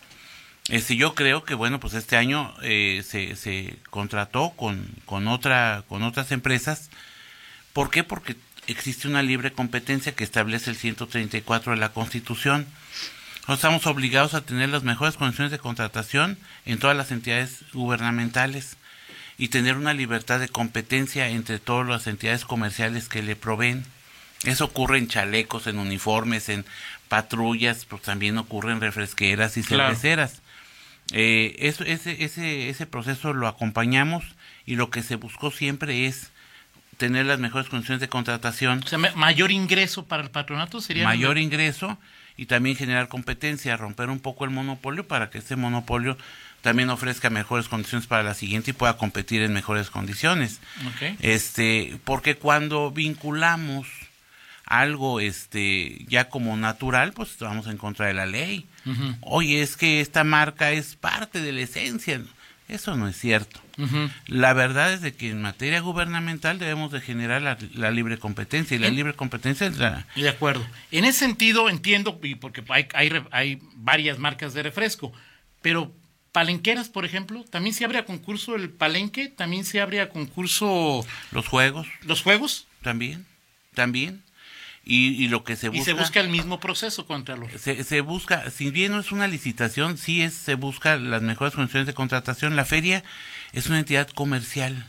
Este, 0.69 0.95
yo 0.95 1.13
creo 1.13 1.43
que 1.43 1.53
bueno, 1.53 1.79
pues 1.79 1.93
este 1.93 2.15
año 2.15 2.53
eh, 2.61 3.03
se, 3.05 3.35
se 3.35 3.77
contrató 3.89 4.51
con, 4.51 4.87
con, 5.05 5.27
otra, 5.27 5.83
con 5.89 6.03
otras 6.03 6.31
empresas. 6.31 6.89
¿Por 7.73 7.91
qué? 7.91 8.03
Porque 8.03 8.37
existe 8.67 9.07
una 9.07 9.21
libre 9.21 9.51
competencia 9.51 10.15
que 10.15 10.23
establece 10.23 10.69
el 10.69 10.77
134 10.77 11.73
de 11.73 11.77
la 11.77 11.93
Constitución 11.93 12.67
estamos 13.53 13.85
obligados 13.85 14.33
a 14.33 14.41
tener 14.41 14.69
las 14.69 14.83
mejores 14.83 15.17
condiciones 15.17 15.51
de 15.51 15.59
contratación 15.59 16.37
en 16.65 16.79
todas 16.79 16.97
las 16.97 17.11
entidades 17.11 17.63
gubernamentales 17.73 18.77
y 19.37 19.49
tener 19.49 19.77
una 19.77 19.93
libertad 19.93 20.39
de 20.39 20.49
competencia 20.49 21.27
entre 21.27 21.59
todas 21.59 21.87
las 21.87 22.07
entidades 22.07 22.45
comerciales 22.45 23.07
que 23.07 23.21
le 23.21 23.35
proveen. 23.35 23.85
Eso 24.43 24.65
ocurre 24.65 24.97
en 24.97 25.07
chalecos, 25.07 25.67
en 25.67 25.77
uniformes, 25.77 26.49
en 26.49 26.65
patrullas, 27.07 27.85
pero 27.85 28.01
también 28.01 28.37
ocurre 28.37 28.71
en 28.71 28.81
refresqueras 28.81 29.57
y 29.57 29.63
cerveceras. 29.63 30.41
Eh, 31.11 31.55
eso, 31.59 31.83
ese, 31.83 32.23
ese, 32.23 32.69
ese 32.69 32.85
proceso 32.87 33.33
lo 33.33 33.47
acompañamos 33.47 34.23
y 34.65 34.75
lo 34.75 34.89
que 34.89 35.03
se 35.03 35.15
buscó 35.15 35.51
siempre 35.51 36.07
es 36.07 36.31
tener 36.97 37.25
las 37.25 37.39
mejores 37.39 37.69
condiciones 37.69 38.01
de 38.01 38.09
contratación. 38.09 38.81
O 38.83 38.87
sea, 38.87 38.97
mayor 38.97 39.51
ingreso 39.51 40.05
para 40.05 40.23
el 40.23 40.29
patronato 40.29 40.81
sería. 40.81 41.03
Mayor 41.03 41.37
ingreso 41.37 41.97
y 42.37 42.47
también 42.47 42.75
generar 42.75 43.07
competencia, 43.07 43.77
romper 43.77 44.09
un 44.09 44.19
poco 44.19 44.45
el 44.45 44.51
monopolio 44.51 45.07
para 45.07 45.29
que 45.29 45.37
este 45.37 45.55
monopolio 45.55 46.17
también 46.61 46.89
ofrezca 46.89 47.29
mejores 47.29 47.69
condiciones 47.69 48.07
para 48.07 48.23
la 48.23 48.33
siguiente 48.33 48.71
y 48.71 48.73
pueda 48.73 48.97
competir 48.97 49.41
en 49.41 49.53
mejores 49.53 49.89
condiciones. 49.89 50.59
Este, 51.19 51.97
porque 52.03 52.35
cuando 52.35 52.91
vinculamos 52.91 53.87
algo 54.65 55.19
este 55.19 56.05
ya 56.07 56.29
como 56.29 56.57
natural, 56.57 57.13
pues 57.13 57.37
vamos 57.39 57.67
en 57.67 57.77
contra 57.77 58.07
de 58.07 58.13
la 58.13 58.25
ley. 58.25 58.65
Oye, 59.21 59.61
es 59.61 59.77
que 59.77 60.01
esta 60.01 60.23
marca 60.23 60.71
es 60.71 60.95
parte 60.95 61.41
de 61.41 61.51
la 61.51 61.61
esencia. 61.61 62.21
Eso 62.67 62.95
no 62.95 63.07
es 63.07 63.17
cierto. 63.17 63.61
La 64.27 64.53
verdad 64.53 64.93
es 64.93 65.01
de 65.01 65.13
que 65.13 65.29
en 65.29 65.41
materia 65.41 65.81
gubernamental 65.81 66.57
debemos 66.57 66.91
de 66.91 67.01
generar 67.01 67.41
la, 67.41 67.91
libre 67.91 68.17
competencia 68.17 68.75
y 68.75 68.79
la 68.79 68.89
libre 68.89 69.13
competencia 69.13 69.67
es 69.67 69.77
la... 69.77 70.07
De 70.15 70.29
acuerdo. 70.29 70.65
En 70.91 71.05
ese 71.05 71.19
sentido 71.19 71.69
entiendo, 71.69 72.19
y 72.23 72.35
porque 72.35 72.63
hay, 72.69 72.87
hay, 72.93 73.11
hay 73.31 73.61
varias 73.75 74.17
marcas 74.17 74.53
de 74.53 74.63
refresco, 74.63 75.13
pero 75.61 75.93
palenqueras, 76.31 76.89
por 76.89 77.05
ejemplo, 77.05 77.45
también 77.49 77.75
se 77.75 77.85
abre 77.85 77.99
a 77.99 78.05
concurso 78.05 78.55
el 78.55 78.69
palenque, 78.69 79.27
también 79.27 79.63
se 79.63 79.79
abre 79.79 80.01
a 80.01 80.09
concurso... 80.09 81.05
Los 81.31 81.47
juegos. 81.47 81.87
Los 82.01 82.23
juegos. 82.23 82.67
También, 82.81 83.25
también. 83.73 84.23
Y, 84.87 85.27
lo 85.29 85.43
que 85.43 85.55
se 85.55 85.69
busca... 85.69 85.81
Y 85.81 85.83
se 85.83 85.93
busca 85.93 86.19
el 86.19 86.29
mismo 86.29 86.59
proceso 86.59 87.07
contra 87.07 87.35
los... 87.35 87.51
Se, 87.59 87.83
se 87.83 88.01
busca, 88.01 88.51
si 88.51 88.69
bien 88.69 88.91
no 88.91 88.99
es 88.99 89.11
una 89.11 89.27
licitación, 89.27 89.97
sí 89.97 90.21
es, 90.21 90.35
se 90.35 90.53
busca 90.53 90.97
las 90.97 91.23
mejores 91.23 91.55
condiciones 91.55 91.87
de 91.87 91.95
contratación. 91.95 92.55
La 92.55 92.65
feria 92.65 93.03
es 93.51 93.65
una 93.65 93.79
entidad 93.79 94.07
comercial. 94.09 94.85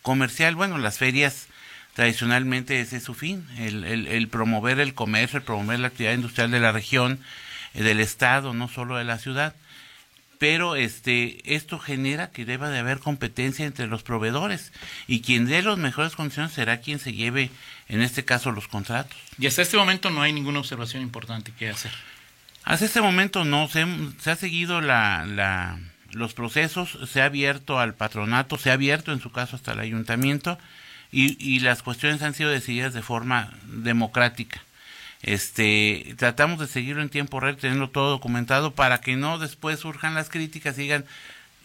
Comercial, 0.00 0.54
bueno, 0.54 0.78
las 0.78 0.96
ferias 0.96 1.48
tradicionalmente 1.92 2.80
ese 2.80 2.96
es 2.96 3.04
su 3.04 3.12
fin, 3.12 3.46
el, 3.58 3.84
el, 3.84 4.06
el 4.08 4.28
promover 4.28 4.80
el 4.80 4.94
comercio, 4.94 5.38
el 5.38 5.44
promover 5.44 5.78
la 5.78 5.88
actividad 5.88 6.14
industrial 6.14 6.50
de 6.50 6.60
la 6.60 6.72
región, 6.72 7.20
eh, 7.74 7.82
del 7.82 8.00
estado, 8.00 8.54
no 8.54 8.68
solo 8.68 8.96
de 8.96 9.04
la 9.04 9.18
ciudad 9.18 9.54
pero 10.38 10.76
este 10.76 11.54
esto 11.54 11.78
genera 11.78 12.30
que 12.30 12.44
deba 12.44 12.70
de 12.70 12.78
haber 12.78 12.98
competencia 12.98 13.66
entre 13.66 13.86
los 13.86 14.02
proveedores 14.02 14.72
y 15.06 15.20
quien 15.20 15.46
dé 15.46 15.62
las 15.62 15.78
mejores 15.78 16.16
condiciones 16.16 16.52
será 16.52 16.80
quien 16.80 16.98
se 16.98 17.12
lleve 17.12 17.50
en 17.88 18.02
este 18.02 18.24
caso 18.24 18.52
los 18.52 18.68
contratos. 18.68 19.16
Y 19.38 19.46
hasta 19.46 19.62
este 19.62 19.76
momento 19.76 20.10
no 20.10 20.22
hay 20.22 20.32
ninguna 20.32 20.60
observación 20.60 21.02
importante 21.02 21.52
que 21.52 21.68
hacer. 21.68 21.92
Hasta 22.64 22.86
este 22.86 23.00
momento 23.00 23.44
no 23.44 23.68
se, 23.68 23.86
se 24.20 24.30
ha 24.30 24.36
seguido 24.36 24.80
la, 24.80 25.26
la, 25.26 25.78
los 26.12 26.32
procesos, 26.32 26.98
se 27.10 27.20
ha 27.20 27.26
abierto 27.26 27.78
al 27.78 27.94
patronato, 27.94 28.56
se 28.56 28.70
ha 28.70 28.74
abierto 28.74 29.12
en 29.12 29.20
su 29.20 29.30
caso 29.30 29.56
hasta 29.56 29.72
el 29.72 29.80
ayuntamiento 29.80 30.58
y, 31.12 31.36
y 31.38 31.60
las 31.60 31.82
cuestiones 31.82 32.22
han 32.22 32.34
sido 32.34 32.50
decididas 32.50 32.94
de 32.94 33.02
forma 33.02 33.52
democrática. 33.66 34.62
Este, 35.24 36.14
tratamos 36.18 36.58
de 36.58 36.66
seguirlo 36.66 37.00
en 37.00 37.08
tiempo 37.08 37.40
real, 37.40 37.56
teniendo 37.56 37.88
todo 37.88 38.10
documentado 38.10 38.74
para 38.74 39.00
que 39.00 39.16
no 39.16 39.38
después 39.38 39.80
surjan 39.80 40.14
las 40.14 40.28
críticas 40.28 40.78
y 40.78 40.82
digan, 40.82 41.06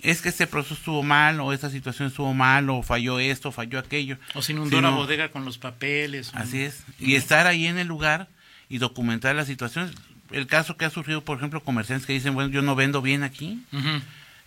es 0.01 0.22
que 0.22 0.30
este 0.30 0.48
proceso 0.48 0.75
estuvo 0.75 1.04
mal, 1.04 1.42
o 1.42 1.51
esta 1.51 1.70
situación 1.70 2.08
estuvo 2.08 2.34
mal, 2.34 2.70
o 2.70 2.84
falló 2.84 3.20
esto, 3.20 3.51
falló 3.51 3.78
aquello. 3.78 4.18
O 4.34 4.42
se 4.42 4.54
inundó 4.54 4.80
la 4.80 4.92
bodega 4.92 5.30
con 5.30 5.44
los 5.44 5.58
papeles. 5.58 6.32
Así 6.36 6.62
es. 6.62 6.84
Y 7.00 7.16
estar 7.16 7.48
ahí 7.48 7.68
en 7.68 7.78
el 7.78 7.88
lugar 7.88 8.30
y 8.70 8.78
documentar 8.78 9.36
las 9.36 9.48
situaciones. 9.48 9.94
El 10.32 10.48
caso 10.48 10.78
que 10.78 10.86
ha 10.86 10.89
surgido, 10.89 11.25
por 11.25 11.38
ejemplo, 11.38 11.62
comerciantes 11.62 12.08
que 12.08 12.13
dicen, 12.13 12.36
bueno, 12.36 12.50
yo 12.50 12.62
no 12.62 12.75
vendo 12.75 13.01
bien 13.01 13.24
aquí. 13.24 13.62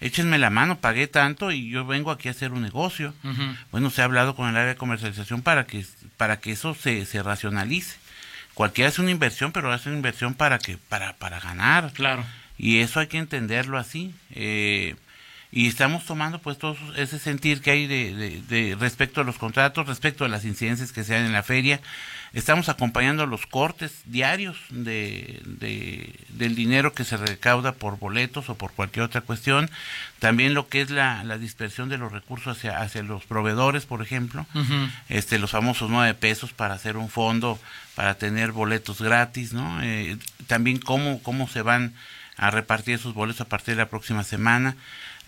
Échenme 0.00 0.38
la 0.38 0.49
mano, 0.49 0.78
pagué 0.78 1.07
tanto 1.07 1.52
y 1.52 1.69
yo 1.69 1.87
vengo 1.87 2.11
aquí 2.11 2.28
a 2.28 2.31
hacer 2.31 2.52
un 2.52 2.62
negocio. 2.62 3.12
Bueno, 3.71 3.90
se 3.90 4.00
ha 4.00 4.07
hablado 4.07 4.35
con 4.35 4.49
el 4.49 4.57
área 4.57 4.69
de 4.69 4.76
comercialización 4.76 5.42
para 5.42 5.66
que, 5.66 5.85
para 6.16 6.40
que 6.40 6.52
eso 6.52 6.75
se, 6.75 7.04
se 7.04 7.23
racionalice. 7.23 8.01
Cualquiera 8.54 8.88
hace 8.88 9.00
una 9.00 9.11
inversión, 9.11 9.52
pero 9.52 9.73
hace 9.73 9.88
una 9.88 9.97
inversión 9.97 10.35
para 10.35 10.59
que 10.59 10.76
para, 10.76 11.14
para 11.14 11.40
ganar. 11.40 11.92
Claro. 11.92 12.25
Y 12.59 12.78
eso 12.78 13.00
hay 13.00 13.06
que 13.06 13.18
entenderlo 13.18 13.78
así. 13.78 14.14
Eh, 14.30 14.94
y 15.54 15.68
estamos 15.68 16.06
tomando 16.06 16.38
pues 16.38 16.56
todo 16.56 16.78
ese 16.97 17.18
sentir 17.18 17.61
que 17.61 17.71
hay 17.71 17.87
de, 17.87 18.40
de, 18.49 18.75
respecto 18.80 19.21
a 19.21 19.25
los 19.25 19.37
contratos, 19.37 19.87
respecto 19.87 20.25
a 20.25 20.28
las 20.28 20.47
incidencias 20.47 20.92
que 20.92 21.04
se 21.04 21.12
dan 21.12 21.26
en 21.26 21.32
la 21.32 21.42
feria. 21.42 21.82
Estamos 22.32 22.71
acompañando 22.71 23.26
los 23.26 23.47
cortes 23.47 23.92
diarios 24.06 24.56
de, 24.71 25.42
de, 25.44 26.14
del 26.30 26.54
dinero 26.54 26.94
que 26.94 27.04
se 27.04 27.18
recauda 27.18 27.73
por 27.73 27.99
boletos 27.99 28.49
o 28.49 28.54
por 28.54 28.73
cualquier 28.73 29.04
otra 29.04 29.21
cuestión. 29.21 29.71
También 30.21 30.54
lo 30.54 30.68
que 30.68 30.80
es 30.80 30.88
la, 30.88 31.23
la 31.23 31.37
dispersión 31.37 31.90
de 31.90 31.99
los 31.99 32.11
recursos 32.11 32.56
hacia, 32.56 32.78
hacia 32.80 33.02
los 33.02 33.25
proveedores, 33.26 33.85
por 33.85 34.00
ejemplo. 34.00 34.47
este 35.11 35.38
Los 35.38 35.50
famosos 35.50 35.90
nueve 35.90 36.14
pesos 36.14 36.54
para 36.54 36.73
hacer 36.73 36.97
un 36.97 37.11
fondo, 37.11 37.61
para 37.94 38.14
tener 38.14 38.52
boletos 38.52 39.02
gratis, 39.02 39.52
¿no? 39.52 39.82
Eh, 39.82 40.16
también 40.47 40.78
cómo, 40.78 41.23
cómo 41.23 41.47
se 41.47 41.61
van 41.61 41.92
a 42.38 42.50
repartir 42.50 42.94
esos 42.94 43.12
boletos 43.12 43.42
a 43.42 43.49
partir 43.49 43.75
de 43.75 43.82
la 43.82 43.90
próxima 43.90 44.25
semana 44.25 44.76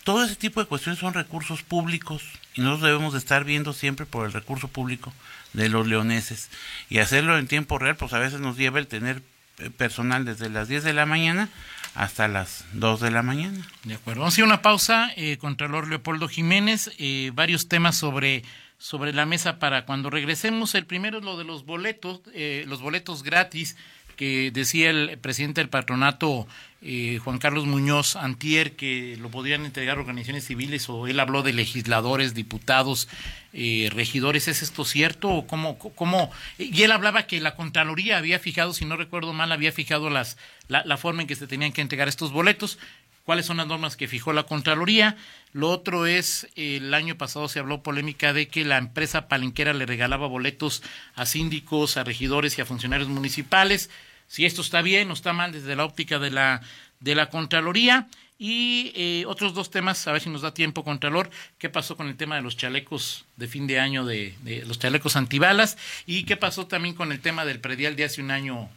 todo 0.04 0.24
ese 0.24 0.36
tipo 0.36 0.60
de 0.60 0.66
cuestiones 0.66 1.00
son 1.00 1.14
recursos 1.14 1.62
públicos 1.62 2.22
y 2.54 2.60
nosotros 2.60 2.88
debemos 2.88 3.12
de 3.14 3.18
estar 3.18 3.44
viendo 3.44 3.72
siempre 3.72 4.06
por 4.06 4.26
el 4.26 4.32
recurso 4.32 4.68
público 4.68 5.12
de 5.52 5.68
los 5.68 5.86
leoneses 5.86 6.50
y 6.88 6.98
hacerlo 6.98 7.38
en 7.38 7.48
tiempo 7.48 7.78
real, 7.78 7.96
pues 7.96 8.12
a 8.12 8.18
veces 8.18 8.40
nos 8.40 8.56
lleva 8.56 8.78
el 8.78 8.86
tener 8.86 9.22
eh, 9.58 9.70
personal 9.70 10.24
desde 10.24 10.50
las 10.50 10.68
10 10.68 10.84
de 10.84 10.92
la 10.92 11.06
mañana 11.06 11.48
hasta 11.94 12.28
las 12.28 12.64
2 12.72 13.00
de 13.00 13.10
la 13.10 13.22
mañana. 13.22 13.66
De 13.84 13.94
acuerdo. 13.94 14.20
Vamos 14.20 14.36
a 14.36 14.40
ir 14.40 14.44
una 14.44 14.62
pausa. 14.62 15.10
Eh, 15.16 15.38
Contralor 15.38 15.88
Leopoldo 15.88 16.28
Jiménez, 16.28 16.90
eh, 16.98 17.30
varios 17.34 17.68
temas 17.68 17.96
sobre 17.96 18.42
sobre 18.84 19.14
la 19.14 19.24
mesa 19.24 19.58
para 19.58 19.86
cuando 19.86 20.10
regresemos. 20.10 20.74
El 20.74 20.84
primero 20.84 21.18
es 21.18 21.24
lo 21.24 21.38
de 21.38 21.44
los 21.44 21.64
boletos, 21.64 22.20
eh, 22.34 22.64
los 22.66 22.82
boletos 22.82 23.22
gratis 23.22 23.76
que 24.16 24.50
decía 24.50 24.90
el 24.90 25.18
presidente 25.18 25.60
del 25.60 25.68
patronato 25.68 26.46
eh, 26.86 27.18
Juan 27.24 27.38
Carlos 27.38 27.64
Muñoz 27.64 28.14
Antier 28.14 28.76
que 28.76 29.16
lo 29.18 29.30
podrían 29.30 29.64
entregar 29.64 29.98
organizaciones 29.98 30.44
civiles 30.44 30.88
o 30.90 31.06
él 31.06 31.18
habló 31.18 31.42
de 31.42 31.54
legisladores, 31.54 32.34
diputados, 32.34 33.08
eh, 33.54 33.88
regidores. 33.92 34.48
¿Es 34.48 34.62
esto 34.62 34.84
cierto? 34.84 35.30
¿O 35.30 35.46
cómo, 35.46 35.78
cómo? 35.78 36.30
Y 36.58 36.82
él 36.82 36.92
hablaba 36.92 37.26
que 37.26 37.40
la 37.40 37.56
Contraloría 37.56 38.18
había 38.18 38.38
fijado, 38.38 38.74
si 38.74 38.84
no 38.84 38.96
recuerdo 38.96 39.32
mal, 39.32 39.50
había 39.50 39.72
fijado 39.72 40.10
las, 40.10 40.36
la, 40.68 40.84
la 40.84 40.98
forma 40.98 41.22
en 41.22 41.28
que 41.28 41.36
se 41.36 41.46
tenían 41.46 41.72
que 41.72 41.80
entregar 41.80 42.06
estos 42.06 42.32
boletos 42.32 42.78
cuáles 43.24 43.46
son 43.46 43.56
las 43.56 43.66
normas 43.66 43.96
que 43.96 44.08
fijó 44.08 44.32
la 44.32 44.44
Contraloría. 44.44 45.16
Lo 45.52 45.70
otro 45.70 46.06
es, 46.06 46.48
el 46.56 46.92
año 46.94 47.16
pasado 47.16 47.48
se 47.48 47.58
habló 47.58 47.82
polémica 47.82 48.32
de 48.32 48.48
que 48.48 48.64
la 48.64 48.78
empresa 48.78 49.28
palenquera 49.28 49.72
le 49.72 49.86
regalaba 49.86 50.26
boletos 50.26 50.82
a 51.14 51.26
síndicos, 51.26 51.96
a 51.96 52.04
regidores 52.04 52.58
y 52.58 52.60
a 52.60 52.66
funcionarios 52.66 53.08
municipales 53.08 53.90
si 54.26 54.44
esto 54.44 54.62
está 54.62 54.82
bien 54.82 55.10
o 55.10 55.14
está 55.14 55.32
mal 55.32 55.52
desde 55.52 55.76
la 55.76 55.84
óptica 55.84 56.18
de 56.18 56.30
la, 56.30 56.60
de 57.00 57.14
la 57.14 57.30
Contraloría. 57.30 58.08
Y 58.36 58.92
eh, 58.96 59.24
otros 59.26 59.54
dos 59.54 59.70
temas, 59.70 60.08
a 60.08 60.12
ver 60.12 60.20
si 60.20 60.28
nos 60.28 60.42
da 60.42 60.52
tiempo, 60.52 60.82
Contralor, 60.82 61.30
qué 61.58 61.68
pasó 61.68 61.96
con 61.96 62.08
el 62.08 62.16
tema 62.16 62.34
de 62.34 62.42
los 62.42 62.56
chalecos 62.56 63.26
de 63.36 63.46
fin 63.46 63.68
de 63.68 63.78
año, 63.78 64.04
de, 64.04 64.34
de 64.42 64.64
los 64.66 64.80
chalecos 64.80 65.14
antibalas, 65.14 65.78
y 66.04 66.24
qué 66.24 66.36
pasó 66.36 66.66
también 66.66 66.96
con 66.96 67.12
el 67.12 67.20
tema 67.20 67.44
del 67.44 67.60
predial 67.60 67.94
de 67.94 68.04
hace 68.04 68.20
un 68.20 68.32
año, 68.32 68.68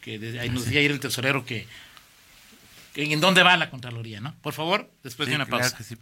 que 0.00 0.14
ahí 0.40 0.48
nos 0.48 0.64
decía 0.64 0.80
ayer 0.80 0.92
el 0.92 0.98
tesorero 0.98 1.44
que, 1.44 1.66
en 2.94 3.20
dónde 3.20 3.42
va 3.42 3.56
la 3.56 3.70
Contraloría, 3.70 4.20
¿no? 4.20 4.34
Por 4.42 4.52
favor, 4.52 4.90
después 5.02 5.28
de 5.28 5.34
una 5.36 5.46
pausa. 5.46 5.76
sí, 5.82 5.96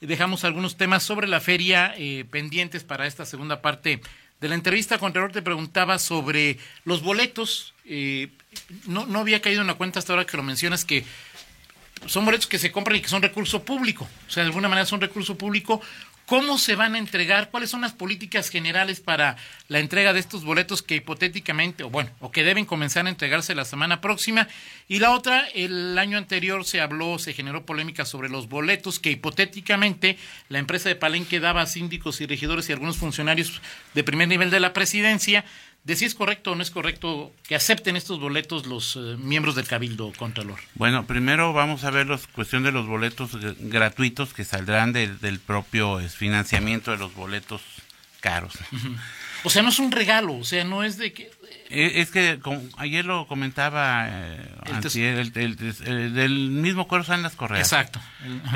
Dejamos 0.00 0.44
algunos 0.44 0.76
temas 0.76 1.02
sobre 1.02 1.28
la 1.28 1.40
feria 1.40 1.92
eh, 1.96 2.24
pendientes 2.30 2.84
para 2.84 3.06
esta 3.06 3.26
segunda 3.26 3.60
parte 3.60 4.00
de 4.40 4.48
la 4.48 4.54
entrevista, 4.54 4.98
Contralor 4.98 5.32
te 5.32 5.42
preguntaba 5.42 5.98
sobre 5.98 6.58
los 6.84 7.02
boletos. 7.02 7.74
Eh, 7.84 8.30
no, 8.86 9.04
no 9.04 9.18
había 9.18 9.42
caído 9.42 9.60
en 9.60 9.66
la 9.66 9.74
cuenta 9.74 9.98
hasta 9.98 10.14
ahora 10.14 10.24
que 10.24 10.36
lo 10.36 10.42
mencionas 10.42 10.86
que 10.86 11.04
son 12.06 12.24
boletos 12.24 12.46
que 12.46 12.58
se 12.58 12.72
compran 12.72 12.96
y 12.96 13.02
que 13.02 13.08
son 13.08 13.20
recurso 13.20 13.62
público. 13.62 14.08
O 14.26 14.30
sea, 14.30 14.42
de 14.42 14.48
alguna 14.48 14.68
manera 14.68 14.86
son 14.86 15.02
recurso 15.02 15.36
público. 15.36 15.82
¿Cómo 16.30 16.58
se 16.58 16.76
van 16.76 16.94
a 16.94 16.98
entregar? 16.98 17.50
¿Cuáles 17.50 17.70
son 17.70 17.80
las 17.80 17.92
políticas 17.92 18.50
generales 18.50 19.00
para 19.00 19.36
la 19.66 19.80
entrega 19.80 20.12
de 20.12 20.20
estos 20.20 20.44
boletos 20.44 20.80
que 20.80 20.94
hipotéticamente, 20.94 21.82
o 21.82 21.90
bueno, 21.90 22.08
o 22.20 22.30
que 22.30 22.44
deben 22.44 22.66
comenzar 22.66 23.04
a 23.04 23.08
entregarse 23.08 23.52
la 23.56 23.64
semana 23.64 24.00
próxima? 24.00 24.46
Y 24.86 25.00
la 25.00 25.10
otra, 25.10 25.48
el 25.56 25.98
año 25.98 26.18
anterior 26.18 26.64
se 26.64 26.80
habló, 26.80 27.18
se 27.18 27.32
generó 27.32 27.66
polémica 27.66 28.04
sobre 28.04 28.28
los 28.28 28.48
boletos 28.48 29.00
que 29.00 29.10
hipotéticamente 29.10 30.18
la 30.48 30.60
empresa 30.60 30.88
de 30.88 30.94
Palenque 30.94 31.40
daba 31.40 31.62
a 31.62 31.66
síndicos 31.66 32.20
y 32.20 32.26
regidores 32.26 32.68
y 32.68 32.74
algunos 32.74 32.96
funcionarios 32.96 33.60
de 33.94 34.04
primer 34.04 34.28
nivel 34.28 34.50
de 34.50 34.60
la 34.60 34.72
presidencia 34.72 35.44
de 35.84 35.96
si 35.96 36.04
es 36.04 36.14
correcto 36.14 36.52
o 36.52 36.54
no 36.54 36.62
es 36.62 36.70
correcto 36.70 37.32
que 37.46 37.54
acepten 37.54 37.96
estos 37.96 38.20
boletos 38.20 38.66
los 38.66 38.96
eh, 38.96 39.16
miembros 39.18 39.54
del 39.54 39.66
Cabildo 39.66 40.12
Contralor. 40.16 40.58
Bueno, 40.74 41.06
primero 41.06 41.52
vamos 41.52 41.84
a 41.84 41.90
ver 41.90 42.06
la 42.06 42.18
cuestión 42.32 42.62
de 42.62 42.72
los 42.72 42.86
boletos 42.86 43.30
gratuitos 43.58 44.34
que 44.34 44.44
saldrán 44.44 44.92
del 44.92 45.40
propio 45.40 45.98
financiamiento 46.08 46.90
de 46.90 46.98
los 46.98 47.14
boletos 47.14 47.62
caros. 48.20 48.54
O 49.42 49.48
sea, 49.48 49.62
no 49.62 49.70
es 49.70 49.78
un 49.78 49.90
regalo, 49.90 50.36
o 50.36 50.44
sea, 50.44 50.64
no 50.64 50.84
es 50.84 50.98
de 50.98 51.14
que... 51.14 51.30
Eh, 51.70 51.92
es, 52.00 52.10
que 52.10 52.38
ayer 52.76 53.06
lo 53.06 53.26
comentaba 53.26 54.06
eh, 54.08 54.48
el, 54.94 56.14
del 56.14 56.50
mismo 56.50 56.86
cuero 56.88 57.04
salen 57.04 57.22
las 57.22 57.36
correas. 57.36 57.66
Exacto. 57.66 58.00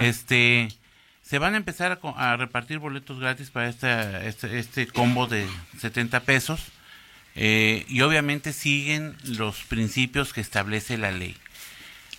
Este 0.02 0.68
se 1.22 1.38
van 1.38 1.54
a 1.54 1.56
empezar 1.56 1.98
a, 2.16 2.36
repartir 2.36 2.78
boletos 2.78 3.18
gratis 3.18 3.50
para 3.50 3.68
este, 3.68 4.58
este 4.58 4.86
combo 4.86 5.26
de 5.26 5.46
70 5.78 6.20
pesos 6.20 6.60
eh, 7.34 7.84
y 7.88 8.00
obviamente 8.02 8.52
siguen 8.52 9.16
los 9.24 9.64
principios 9.64 10.32
que 10.32 10.40
establece 10.40 10.98
la 10.98 11.12
ley. 11.12 11.36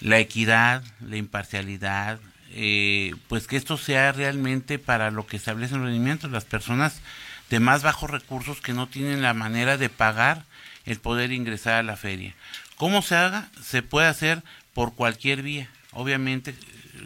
La 0.01 0.19
equidad, 0.19 0.83
la 0.99 1.17
imparcialidad, 1.17 2.19
eh, 2.51 3.13
pues 3.27 3.47
que 3.47 3.57
esto 3.57 3.77
sea 3.77 4.11
realmente 4.11 4.77
para 4.79 5.11
lo 5.11 5.25
que 5.25 5.37
establecen 5.37 5.79
los 5.79 5.87
rendimientos, 5.87 6.31
las 6.31 6.45
personas 6.45 7.01
de 7.49 7.59
más 7.59 7.83
bajos 7.83 8.09
recursos 8.09 8.61
que 8.61 8.73
no 8.73 8.87
tienen 8.87 9.21
la 9.21 9.33
manera 9.33 9.77
de 9.77 9.89
pagar 9.89 10.43
el 10.85 10.99
poder 10.99 11.31
ingresar 11.31 11.75
a 11.75 11.83
la 11.83 11.95
feria. 11.95 12.35
¿Cómo 12.75 13.01
se 13.01 13.15
haga? 13.15 13.49
Se 13.63 13.81
puede 13.81 14.07
hacer 14.07 14.43
por 14.73 14.95
cualquier 14.95 15.41
vía. 15.41 15.69
Obviamente 15.91 16.53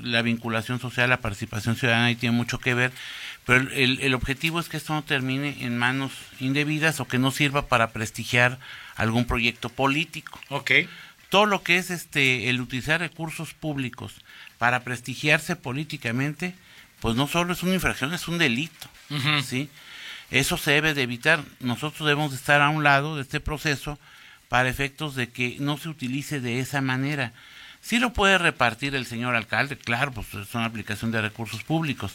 la 0.03 0.21
vinculación 0.21 0.79
social, 0.79 1.09
la 1.09 1.21
participación 1.21 1.75
ciudadana 1.75 2.05
ahí 2.05 2.15
tiene 2.15 2.35
mucho 2.35 2.59
que 2.59 2.73
ver, 2.73 2.91
pero 3.49 3.67
el, 3.71 3.99
el, 4.01 4.13
objetivo 4.13 4.59
es 4.59 4.69
que 4.69 4.77
esto 4.77 4.93
no 4.93 5.03
termine 5.03 5.65
en 5.65 5.75
manos 5.75 6.11
indebidas 6.39 6.99
o 6.99 7.07
que 7.07 7.17
no 7.17 7.31
sirva 7.31 7.65
para 7.65 7.89
prestigiar 7.89 8.59
algún 8.95 9.25
proyecto 9.25 9.69
político. 9.69 10.39
Ok. 10.49 10.71
Todo 11.29 11.47
lo 11.47 11.63
que 11.63 11.77
es 11.77 11.89
este 11.89 12.51
el 12.51 12.61
utilizar 12.61 12.99
recursos 12.99 13.55
públicos 13.55 14.13
para 14.59 14.83
prestigiarse 14.83 15.55
políticamente, 15.55 16.53
pues 16.99 17.15
no 17.15 17.27
solo 17.27 17.53
es 17.53 17.63
una 17.63 17.73
infracción, 17.73 18.13
es 18.13 18.27
un 18.27 18.37
delito. 18.37 18.87
¿sí? 19.43 19.67
Eso 20.29 20.55
se 20.55 20.73
debe 20.73 20.93
de 20.93 21.01
evitar. 21.01 21.43
Nosotros 21.59 22.07
debemos 22.07 22.29
de 22.29 22.37
estar 22.37 22.61
a 22.61 22.69
un 22.69 22.83
lado 22.83 23.15
de 23.15 23.23
este 23.23 23.39
proceso 23.39 23.97
para 24.47 24.69
efectos 24.69 25.15
de 25.15 25.29
que 25.29 25.57
no 25.59 25.79
se 25.79 25.89
utilice 25.89 26.39
de 26.39 26.59
esa 26.59 26.81
manera. 26.81 27.33
Sí 27.81 27.99
lo 27.99 28.13
puede 28.13 28.37
repartir 28.37 28.93
el 28.93 29.05
señor 29.05 29.35
alcalde, 29.35 29.77
claro, 29.77 30.11
pues 30.11 30.27
es 30.33 30.53
una 30.53 30.65
aplicación 30.65 31.11
de 31.11 31.21
recursos 31.21 31.63
públicos. 31.63 32.11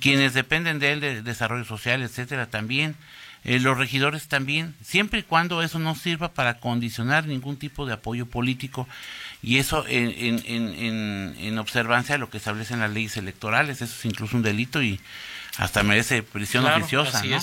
Quienes 0.00 0.32
dependen 0.32 0.78
de 0.78 0.92
él, 0.92 1.00
de 1.00 1.22
desarrollo 1.22 1.64
social, 1.64 2.02
etcétera, 2.02 2.46
también. 2.46 2.96
Eh, 3.42 3.58
los 3.58 3.78
regidores 3.78 4.28
también, 4.28 4.74
siempre 4.84 5.20
y 5.20 5.22
cuando 5.22 5.62
eso 5.62 5.78
no 5.78 5.94
sirva 5.94 6.34
para 6.34 6.58
condicionar 6.58 7.26
ningún 7.26 7.56
tipo 7.56 7.86
de 7.86 7.94
apoyo 7.94 8.26
político 8.26 8.86
y 9.42 9.56
eso 9.56 9.86
en, 9.88 10.42
en, 10.44 11.34
en, 11.38 11.58
observancia 11.58 12.16
de 12.16 12.18
lo 12.18 12.28
que 12.28 12.36
establecen 12.36 12.80
las 12.80 12.90
leyes 12.90 13.16
electorales, 13.16 13.80
eso 13.80 13.94
es 13.96 14.04
incluso 14.04 14.36
un 14.36 14.42
delito 14.42 14.82
y 14.82 15.00
hasta 15.56 15.82
merece 15.82 16.22
prisión 16.22 16.66
oficiosa. 16.66 17.24
¿no? 17.24 17.40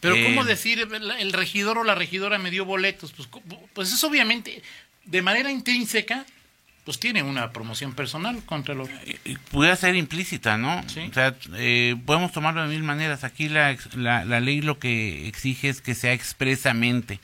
Pero 0.00 0.16
¿cómo 0.22 0.42
eh, 0.42 0.46
decir 0.46 0.80
el 0.80 1.32
regidor 1.32 1.78
o 1.78 1.84
la 1.84 1.94
regidora 1.94 2.36
me 2.36 2.50
dio 2.50 2.66
boletos? 2.66 3.12
Pues, 3.12 3.28
pues 3.72 3.90
es 3.90 4.04
obviamente 4.04 4.62
de 5.06 5.22
manera 5.22 5.50
intrínseca 5.50 6.26
pues 6.84 6.98
tiene 6.98 7.22
una 7.22 7.52
promoción 7.52 7.92
personal 7.92 8.42
contra 8.44 8.74
los... 8.74 8.88
Puede 9.50 9.74
ser 9.76 9.94
implícita, 9.94 10.56
¿no? 10.56 10.82
Sí. 10.88 11.00
O 11.10 11.14
sea, 11.14 11.34
eh, 11.54 11.96
podemos 12.04 12.32
tomarlo 12.32 12.62
de 12.62 12.68
mil 12.68 12.82
maneras. 12.82 13.22
Aquí 13.24 13.48
la, 13.48 13.76
la, 13.94 14.24
la 14.24 14.40
ley 14.40 14.62
lo 14.62 14.78
que 14.78 15.28
exige 15.28 15.68
es 15.68 15.80
que 15.80 15.94
sea 15.94 16.12
expresamente. 16.12 17.20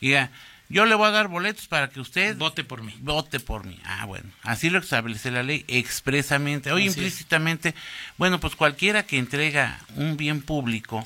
Diga, 0.00 0.30
yo 0.68 0.86
le 0.86 0.94
voy 0.94 1.08
a 1.08 1.10
dar 1.10 1.28
boletos 1.28 1.66
para 1.66 1.90
que 1.90 2.00
usted 2.00 2.36
Vote 2.36 2.64
por 2.64 2.82
mí. 2.82 2.94
vote 3.00 3.40
por 3.40 3.66
mí. 3.66 3.78
Ah, 3.84 4.06
bueno, 4.06 4.30
así 4.42 4.70
lo 4.70 4.78
establece 4.78 5.30
la 5.30 5.42
ley 5.42 5.64
expresamente. 5.68 6.70
Hoy 6.72 6.82
Así 6.82 6.90
es. 6.90 6.96
implícitamente, 6.96 7.74
bueno, 8.18 8.38
pues 8.40 8.54
cualquiera 8.56 9.02
que 9.02 9.18
entrega 9.18 9.80
un 9.96 10.16
bien 10.16 10.40
público, 10.42 11.04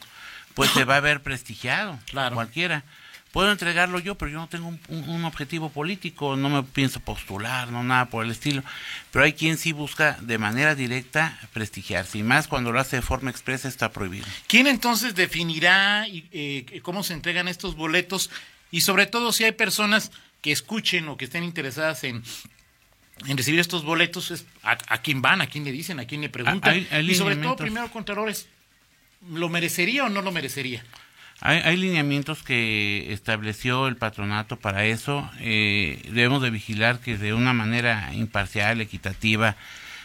pues 0.54 0.70
se 0.70 0.84
va 0.84 0.96
a 0.96 1.00
ver 1.00 1.22
prestigiado. 1.22 1.98
Claro. 2.10 2.34
Cualquiera. 2.36 2.84
Puedo 3.32 3.52
entregarlo 3.52 3.98
yo, 3.98 4.14
pero 4.14 4.30
yo 4.30 4.38
no 4.38 4.48
tengo 4.48 4.68
un, 4.68 4.80
un- 4.88 5.08
un 5.10 5.24
objetivo 5.26 5.68
político, 5.70 6.36
no 6.36 6.48
me 6.48 6.62
pienso 6.62 7.00
postular, 7.00 7.70
no 7.70 7.84
nada 7.84 8.06
por 8.06 8.24
el 8.24 8.30
estilo. 8.30 8.62
Pero 9.10 9.24
hay 9.26 9.34
quien 9.34 9.58
sí 9.58 9.72
busca 9.72 10.16
de 10.22 10.38
manera 10.38 10.74
directa 10.74 11.38
prestigiarse, 11.52 12.18
y 12.18 12.22
más 12.22 12.48
cuando 12.48 12.72
lo 12.72 12.80
hace 12.80 12.96
de 12.96 13.02
forma 13.02 13.30
expresa 13.30 13.68
está 13.68 13.92
prohibido. 13.92 14.24
¿Quién 14.46 14.66
entonces 14.66 15.14
definirá 15.14 16.06
eh, 16.08 16.80
cómo 16.82 17.02
se 17.02 17.12
entregan 17.12 17.46
estos 17.48 17.76
boletos? 17.76 18.30
Y 18.70 18.80
sobre 18.80 19.06
todo 19.06 19.32
si 19.32 19.44
hay 19.44 19.52
personas 19.52 20.12
que 20.40 20.52
escuchen 20.52 21.06
o 21.08 21.16
que 21.18 21.26
estén 21.26 21.44
interesadas 21.44 22.04
en, 22.04 22.22
en 23.26 23.36
recibir 23.36 23.60
estos 23.60 23.84
boletos, 23.84 24.30
es 24.30 24.46
a, 24.62 24.78
a 24.88 25.02
quién 25.02 25.20
van, 25.20 25.42
a 25.42 25.46
quién 25.46 25.64
le 25.64 25.72
dicen, 25.72 26.00
a 26.00 26.06
quién 26.06 26.20
le 26.22 26.28
preguntan. 26.30 26.72
Hay- 26.72 26.88
hay 26.90 27.10
y 27.10 27.14
sobre 27.14 27.34
todo, 27.36 27.56
primero, 27.64 27.90
Contralores, 27.90 28.46
¿lo 29.30 29.48
merecería 29.50 30.04
o 30.04 30.08
no 30.08 30.22
lo 30.22 30.32
merecería? 30.32 30.82
Hay, 31.40 31.76
lineamientos 31.76 32.42
que 32.42 33.12
estableció 33.12 33.88
el 33.88 33.96
patronato 33.96 34.56
para 34.56 34.84
eso. 34.86 35.30
eh, 35.40 36.00
debemos 36.06 36.42
de 36.42 36.50
vigilar 36.50 37.00
que 37.00 37.18
de 37.18 37.34
una 37.34 37.52
manera 37.52 38.12
imparcial, 38.14 38.80
equitativa, 38.80 39.56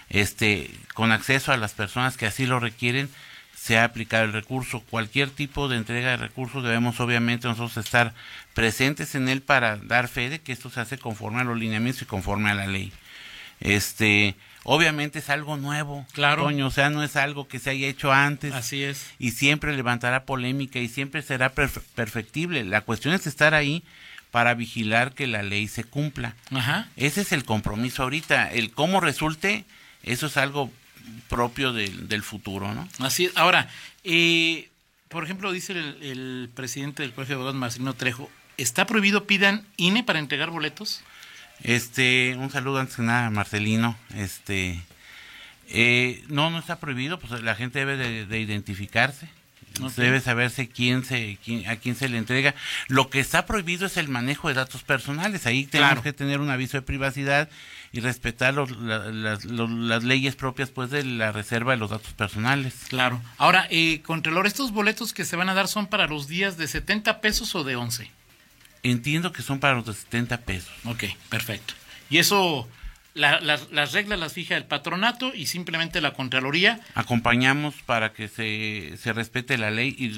este, 0.09 0.69
con 0.93 1.11
acceso 1.11 1.51
a 1.53 1.57
las 1.57 1.73
personas 1.73 2.17
que 2.17 2.25
así 2.25 2.45
lo 2.45 2.59
requieren, 2.59 3.09
sea 3.55 3.85
aplicado 3.85 4.25
el 4.25 4.33
recurso. 4.33 4.81
Cualquier 4.89 5.29
tipo 5.29 5.69
de 5.69 5.77
entrega 5.77 6.09
de 6.11 6.17
recursos 6.17 6.63
debemos 6.63 6.99
obviamente 6.99 7.47
nosotros 7.47 7.77
estar 7.77 8.13
presentes 8.53 9.15
en 9.15 9.29
él 9.29 9.41
para 9.41 9.77
dar 9.77 10.07
fe 10.07 10.29
de 10.29 10.39
que 10.39 10.51
esto 10.51 10.69
se 10.69 10.81
hace 10.81 10.97
conforme 10.97 11.41
a 11.41 11.43
los 11.45 11.57
lineamientos 11.57 12.01
y 12.01 12.05
conforme 12.05 12.49
a 12.51 12.55
la 12.55 12.67
ley. 12.67 12.91
Este, 13.61 14.35
obviamente 14.63 15.19
es 15.19 15.29
algo 15.29 15.57
nuevo, 15.57 16.05
Claro. 16.13 16.43
Toño, 16.43 16.67
o 16.67 16.71
sea, 16.71 16.89
no 16.89 17.03
es 17.03 17.15
algo 17.15 17.47
que 17.47 17.59
se 17.59 17.69
haya 17.71 17.87
hecho 17.87 18.11
antes 18.11 18.53
Así 18.53 18.83
es. 18.83 19.05
y 19.19 19.31
siempre 19.31 19.75
levantará 19.75 20.25
polémica 20.25 20.79
y 20.79 20.87
siempre 20.87 21.21
será 21.21 21.53
perf- 21.55 21.81
perfectible. 21.95 22.63
La 22.63 22.81
cuestión 22.81 23.13
es 23.13 23.27
estar 23.27 23.53
ahí 23.53 23.83
para 24.31 24.53
vigilar 24.53 25.13
que 25.13 25.27
la 25.27 25.43
ley 25.43 25.67
se 25.67 25.83
cumpla. 25.83 26.35
Ajá. 26.51 26.87
Ese 26.95 27.21
es 27.21 27.31
el 27.31 27.43
compromiso 27.43 28.03
ahorita. 28.03 28.51
El 28.51 28.71
cómo 28.71 29.01
resulte, 29.01 29.65
eso 30.03 30.27
es 30.27 30.37
algo 30.37 30.71
propio 31.27 31.73
del, 31.73 32.07
del 32.07 32.23
futuro, 32.23 32.73
¿no? 32.73 32.87
Así 32.99 33.25
es. 33.25 33.35
Ahora, 33.35 33.67
eh, 34.03 34.69
por 35.09 35.23
ejemplo, 35.25 35.51
dice 35.51 35.73
el, 35.73 35.97
el 36.01 36.49
presidente 36.53 37.03
del 37.03 37.11
Colegio 37.13 37.35
de 37.35 37.39
Abogados, 37.39 37.59
Marcelino 37.59 37.93
Trejo, 37.95 38.29
¿está 38.57 38.85
prohibido 38.85 39.25
pidan 39.25 39.65
INE 39.77 40.03
para 40.03 40.19
entregar 40.19 40.49
boletos? 40.51 41.01
Este, 41.63 42.35
un 42.37 42.49
saludo 42.49 42.79
antes 42.79 42.95
que 42.95 43.01
nada 43.03 43.29
Marcelino. 43.29 43.95
Este, 44.15 44.81
eh, 45.69 46.23
no, 46.27 46.49
no 46.49 46.59
está 46.59 46.79
prohibido, 46.79 47.19
pues 47.19 47.41
la 47.41 47.55
gente 47.55 47.79
debe 47.79 47.97
de, 47.97 48.25
de 48.25 48.39
identificarse. 48.39 49.29
Ok. 49.81 49.93
Debe 49.93 50.19
saberse 50.19 50.67
quién 50.67 51.05
se, 51.05 51.37
quién- 51.45 51.65
a 51.69 51.77
quién 51.77 51.95
se 51.95 52.09
le 52.09 52.17
entrega. 52.17 52.53
Lo 52.89 53.09
que 53.09 53.21
está 53.21 53.45
prohibido 53.45 53.85
es 53.85 53.95
el 53.95 54.09
manejo 54.09 54.49
de 54.49 54.53
datos 54.55 54.83
personales. 54.83 55.45
Ahí 55.45 55.65
tenemos 55.65 55.91
Claro. 55.91 56.03
que 56.03 56.11
tener 56.11 56.41
un 56.41 56.49
aviso 56.49 56.75
de 56.77 56.81
privacidad 56.81 57.47
y 57.93 58.01
respetar 58.01 58.53
los- 58.53 58.71
la- 58.77 58.99
las, 59.11 59.45
los- 59.45 59.69
las 59.69 60.03
leyes 60.03 60.35
propias 60.35 60.71
pues 60.71 60.89
de 60.89 61.05
la 61.05 61.31
reserva 61.31 61.71
de 61.71 61.77
los 61.77 61.89
datos 61.91 62.11
personales. 62.13 62.73
Claro. 62.89 63.21
Ahora, 63.37 63.65
eh, 63.69 64.01
Contralor, 64.01 64.45
¿estos 64.45 64.71
boletos 64.73 65.13
que 65.13 65.23
se 65.23 65.37
van 65.37 65.47
a 65.47 65.53
dar 65.53 65.69
son 65.69 65.87
para 65.87 66.07
los 66.07 66.27
días 66.27 66.57
de 66.57 66.67
70 66.67 67.21
pesos 67.21 67.55
o 67.55 67.63
de 67.63 67.77
11? 67.77 68.11
Entiendo 68.83 69.31
que 69.31 69.41
son 69.41 69.59
para 69.59 69.75
los 69.75 69.85
de 69.85 69.93
70 69.93 70.37
pesos. 70.41 70.71
Ok, 70.85 71.03
perfecto. 71.29 71.73
Y 72.09 72.17
eso, 72.17 72.67
la- 73.13 73.39
las- 73.39 73.71
las 73.71 73.91
reglas 73.93 74.19
las 74.19 74.33
fija 74.33 74.57
el 74.57 74.65
patronato 74.65 75.33
y 75.35 75.45
simplemente 75.45 76.01
la 76.01 76.11
Contraloría. 76.13 76.79
Acompañamos 76.95 77.75
para 77.85 78.11
que 78.13 78.27
se, 78.27 78.97
se 78.97 79.13
respete 79.13 79.57
la 79.57 79.69
ley 79.71 79.95
y 79.97 80.09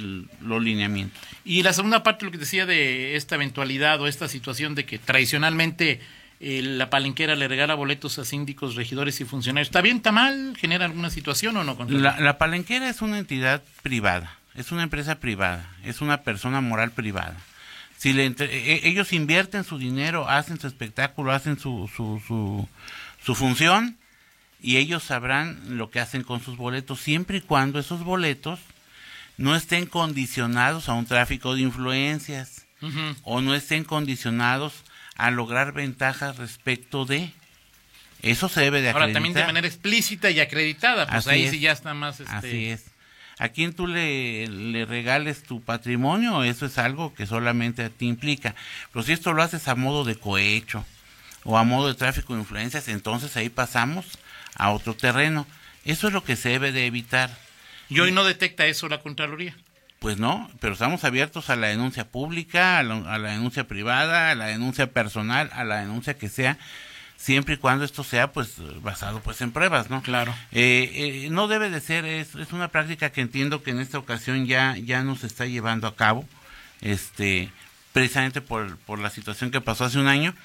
los 0.42 0.64
lineamientos. 0.64 1.22
Y 1.44 1.64
la 1.64 1.74
segunda 1.74 2.04
parte, 2.04 2.26
lo 2.26 2.32
que 2.32 2.38
decía 2.38 2.66
de 2.66 3.16
esta 3.16 3.36
eventualidad 3.36 4.00
o 4.02 4.08
esta 4.08 4.28
situación 4.28 4.76
de 4.76 4.86
que 4.86 4.98
tradicionalmente 5.00 6.00
eh, 6.40 6.62
la 6.62 6.90
palenquera 6.90 7.36
le 7.36 7.48
regala 7.48 7.74
boletos 7.76 8.20
a 8.20 8.26
síndicos, 8.26 8.76
regidores 8.76 9.20
y 9.22 9.26
funcionarios. 9.26 9.68
¿Está 9.70 9.82
bien, 9.82 9.98
está 9.98 10.12
mal? 10.12 10.56
¿Genera 10.58 10.86
alguna 10.86 11.10
situación 11.10 11.56
o 11.58 11.64
no? 11.64 11.78
La, 11.90 12.20
la 12.20 12.38
palenquera 12.38 12.90
es 12.90 13.02
una 13.02 13.18
entidad 13.18 13.62
privada, 13.82 14.38
es 14.56 14.72
una 14.72 14.84
empresa 14.84 15.20
privada, 15.20 15.70
es 15.86 16.02
una 16.02 16.22
persona 16.24 16.60
moral 16.62 16.92
privada. 16.92 17.38
Si 18.04 18.12
le 18.12 18.26
entre- 18.26 18.54
e- 18.54 18.86
ellos 18.90 19.14
invierten 19.14 19.64
su 19.64 19.78
dinero, 19.78 20.28
hacen 20.30 20.60
su 20.60 20.68
espectáculo, 20.68 21.32
hacen 21.32 21.58
su, 21.58 21.90
su, 21.96 22.22
su, 22.28 22.68
su 23.24 23.34
función 23.34 23.98
y 24.62 24.76
ellos 24.76 25.04
sabrán 25.04 25.78
lo 25.78 25.90
que 25.90 26.02
hacen 26.02 26.22
con 26.24 26.44
sus 26.44 26.58
boletos 26.58 27.00
siempre 27.00 27.38
y 27.38 27.42
cuando 27.42 27.80
esos 27.80 28.04
boletos 28.04 28.60
no 29.38 29.56
estén 29.56 29.86
condicionados 29.86 30.90
a 30.90 30.94
un 30.94 31.06
tráfico 31.06 31.56
de 31.56 31.62
influencias 31.62 32.66
o 33.24 33.40
no 33.40 33.56
estén 33.56 33.86
condicionados 33.86 34.74
a 35.16 35.32
lograr 35.32 35.72
ventajas 35.72 36.36
respecto 36.36 37.06
de 37.06 37.32
eso 38.22 38.50
se 38.50 38.60
debe 38.60 38.82
de 38.82 38.90
Ahora, 38.90 39.06
acreditar. 39.06 39.14
también 39.22 39.34
de 39.34 39.46
manera 39.46 39.68
explícita 39.68 40.30
y 40.30 40.42
acreditada, 40.42 41.06
pues 41.08 41.20
Así 41.20 41.30
ahí 41.30 41.44
es. 41.46 41.52
sí 41.52 41.60
ya 41.60 41.72
está 41.72 41.94
más... 41.94 42.20
Este, 42.20 42.34
Así 42.36 42.66
es. 42.68 42.86
A 43.40 43.50
quien 43.50 43.74
tú 43.74 43.88
le, 43.88 44.48
le 44.48 44.86
regales 44.86 45.44
tu 45.44 45.62
patrimonio, 45.62 46.44
eso 46.44 46.66
es 46.66 46.78
algo 46.78 47.14
que 47.14 47.26
solamente 47.26 47.84
a 47.84 47.90
ti 47.90 48.08
implica. 48.08 48.56
Pero 48.92 49.04
si 49.04 49.14
esto 49.14 49.34
lo 49.34 49.42
haces 49.42 49.68
a 49.68 49.76
modo 49.76 50.04
de 50.04 50.16
cohecho 50.16 50.86
o 51.44 51.58
a 51.58 51.64
modo 51.64 51.88
de 51.88 51.96
tráfico 51.96 52.34
de 52.34 52.42
influencias, 52.42 52.88
entonces 52.88 53.36
ahí 53.36 53.50
pasamos 53.50 54.06
a 54.56 54.72
otro 54.72 54.94
terreno. 54.96 55.48
Eso 55.84 56.08
es 56.08 56.14
lo 56.14 56.24
que 56.24 56.36
se 56.36 56.50
debe 56.50 56.72
de 56.72 56.86
evitar. 56.86 57.36
Y 57.90 58.00
hoy 58.00 58.12
no 58.12 58.24
detecta 58.24 58.66
eso 58.66 58.88
la 58.88 59.02
Contraloría. 59.02 59.56
Pues 60.00 60.18
no, 60.18 60.50
pero 60.60 60.74
estamos 60.74 61.04
abiertos 61.06 61.50
a 61.50 61.56
la 61.56 61.68
denuncia 61.68 62.06
pública, 62.06 62.78
a 62.78 62.84
la, 62.84 62.96
a 63.14 63.18
la 63.18 63.32
denuncia 63.32 63.68
privada, 63.68 64.32
a 64.32 64.36
la 64.36 64.48
denuncia 64.48 64.92
personal, 64.92 65.50
a 65.54 65.64
la 65.64 65.78
denuncia 65.78 66.18
que 66.18 66.28
sea, 66.28 66.58
siempre 67.24 67.54
y 67.54 67.58
cuando 67.58 67.86
esto 67.86 68.04
sea 68.04 68.34
pues 68.34 68.56
basado 68.82 69.22
pues 69.22 69.40
en 69.40 69.54
pruebas, 69.54 69.90
¿no? 69.90 70.02
Claro. 70.02 70.36
Eh, 70.52 70.92
eh, 71.26 71.28
no 71.32 71.48
debe 71.48 71.70
de 71.70 71.80
ser, 71.80 72.04
es, 72.04 72.36
es 72.36 72.52
una 72.52 72.68
práctica 72.68 73.12
que 73.12 73.22
entiendo 73.22 73.64
que 73.64 73.72
en 73.72 73.80
esta 73.80 73.98
ocasión 73.98 74.46
ya, 74.46 74.76
ya 74.76 75.04
no 75.04 75.16
se 75.16 75.28
está 75.28 75.46
llevando 75.46 75.88
a 75.88 75.96
cabo, 75.96 76.28
este, 76.82 77.50
precisamente 77.94 78.42
por, 78.42 78.78
por 78.80 79.00
la 79.00 79.10
situación 79.10 79.52
que 79.52 79.62
pasó 79.62 79.86
hace 79.86 80.00
un 80.00 80.08
año, 80.08 80.36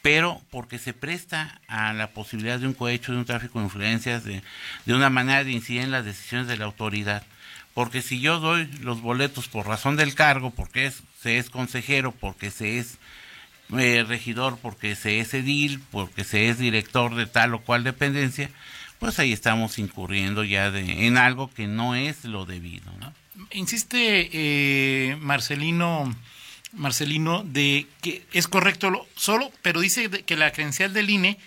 pero 0.00 0.40
porque 0.50 0.78
se 0.78 0.94
presta 0.94 1.60
a 1.68 1.92
la 1.92 2.08
posibilidad 2.12 2.58
de 2.58 2.68
un 2.68 2.74
cohecho, 2.74 3.12
de 3.12 3.18
un 3.18 3.26
tráfico 3.26 3.58
de 3.58 3.66
influencias, 3.66 4.24
de, 4.24 4.42
de 4.86 4.94
una 4.94 5.10
manera 5.10 5.44
de 5.44 5.52
incidir 5.52 5.82
en 5.82 5.90
las 5.90 6.06
decisiones 6.06 6.48
de 6.48 6.56
la 6.56 6.64
autoridad. 6.64 7.22
Porque 7.74 8.00
si 8.00 8.18
yo 8.20 8.40
doy 8.40 8.66
los 8.80 9.02
boletos 9.02 9.48
por 9.48 9.66
razón 9.66 9.96
del 9.96 10.14
cargo, 10.14 10.50
porque 10.50 10.86
es, 10.86 11.02
se 11.22 11.36
es 11.36 11.50
consejero, 11.50 12.12
porque 12.12 12.50
se 12.50 12.78
es 12.78 12.98
eh, 13.78 14.04
regidor, 14.06 14.58
porque 14.58 14.94
se 14.96 15.20
es 15.20 15.32
edil, 15.34 15.80
porque 15.90 16.24
se 16.24 16.48
es 16.48 16.58
director 16.58 17.14
de 17.14 17.26
tal 17.26 17.54
o 17.54 17.60
cual 17.60 17.84
dependencia, 17.84 18.50
pues 18.98 19.18
ahí 19.18 19.32
estamos 19.32 19.78
incurriendo 19.78 20.44
ya 20.44 20.70
de, 20.70 21.06
en 21.06 21.16
algo 21.16 21.52
que 21.52 21.66
no 21.66 21.94
es 21.94 22.24
lo 22.24 22.44
debido. 22.44 22.92
¿no? 23.00 23.12
Insiste 23.52 24.30
eh, 24.32 25.16
Marcelino, 25.20 26.14
Marcelino 26.72 27.44
de 27.44 27.86
que 28.00 28.24
es 28.32 28.46
correcto 28.46 28.90
lo, 28.90 29.06
solo, 29.16 29.50
pero 29.62 29.80
dice 29.80 30.08
que 30.08 30.36
la 30.36 30.52
credencial 30.52 30.92
del 30.92 31.10
INE 31.10 31.38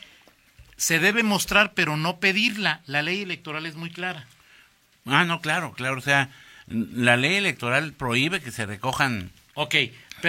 se 0.78 1.00
debe 1.00 1.24
mostrar, 1.24 1.74
pero 1.74 1.96
no 1.96 2.18
pedirla. 2.20 2.82
La 2.86 3.02
ley 3.02 3.22
electoral 3.22 3.66
es 3.66 3.76
muy 3.76 3.90
clara. 3.92 4.28
Ah, 5.06 5.24
no, 5.24 5.40
claro, 5.40 5.74
claro, 5.74 6.00
o 6.00 6.02
sea, 6.02 6.30
la 6.68 7.16
ley 7.16 7.36
electoral 7.36 7.94
prohíbe 7.94 8.42
que 8.42 8.52
se 8.52 8.66
recojan 8.66 9.32
Ok, 9.58 9.76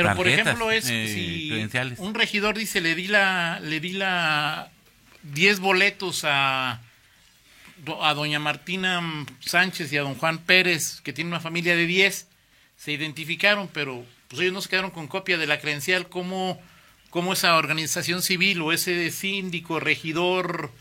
pero 0.04 0.16
por 0.16 0.28
ejemplo 0.28 0.70
es 0.70 0.88
eh, 0.90 1.08
si 1.08 2.02
un 2.02 2.14
regidor 2.14 2.56
dice 2.56 2.80
le 2.80 2.94
di 2.94 3.06
la 3.08 3.60
le 3.60 3.80
di 3.80 3.92
la 3.92 4.70
10 5.22 5.60
boletos 5.60 6.22
a 6.24 6.80
a 8.02 8.14
doña 8.14 8.38
Martina 8.38 9.02
Sánchez 9.40 9.92
y 9.92 9.96
a 9.98 10.02
don 10.02 10.14
Juan 10.14 10.38
Pérez 10.38 11.00
que 11.02 11.12
tiene 11.12 11.28
una 11.28 11.40
familia 11.40 11.76
de 11.76 11.86
10 11.86 12.26
se 12.76 12.92
identificaron 12.92 13.68
pero 13.72 14.04
pues 14.28 14.40
ellos 14.42 14.52
no 14.54 14.60
se 14.60 14.68
quedaron 14.68 14.90
con 14.90 15.06
copia 15.06 15.38
de 15.38 15.46
la 15.46 15.60
credencial. 15.60 16.08
Cómo 16.08 16.60
cómo 17.10 17.32
esa 17.32 17.56
organización 17.56 18.22
civil 18.22 18.60
o 18.60 18.72
ese 18.72 19.10
síndico 19.10 19.78
regidor 19.80 20.72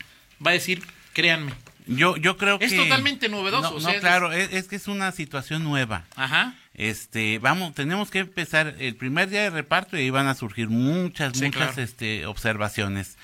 va 0.44 0.50
a 0.50 0.54
decir 0.54 0.82
créanme 1.12 1.52
Yo, 1.86 2.16
yo 2.16 2.36
creo 2.36 2.58
Es 2.60 2.72
que... 2.72 2.76
totalmente 2.78 3.28
novedoso, 3.28 3.70
No, 3.70 3.76
o 3.76 3.80
no, 3.80 3.80
sea, 3.80 3.94
es- 3.94 4.00
claro, 4.00 4.32
es, 4.32 4.52
es 4.52 4.66
que 4.68 4.76
es 4.76 4.88
una 4.88 5.12
situación 5.12 5.62
nueva. 5.64 6.04
ajá 6.16 6.54
Este, 6.78 7.38
vamos, 7.38 7.74
tenemos 7.74 8.10
que 8.10 8.18
empezar 8.20 8.74
el 8.78 8.94
primer 8.96 9.30
día 9.30 9.42
de 9.42 9.50
reparto 9.50 9.96
y 9.96 10.02
ahí 10.02 10.10
van 10.10 10.26
a 10.28 10.34
surgir 10.34 10.68
muchas, 10.68 11.36
Sí, 11.36 11.44
muchas 11.46 11.72
claro. 11.72 11.82
este, 11.82 12.26
observaciones. 12.26 13.16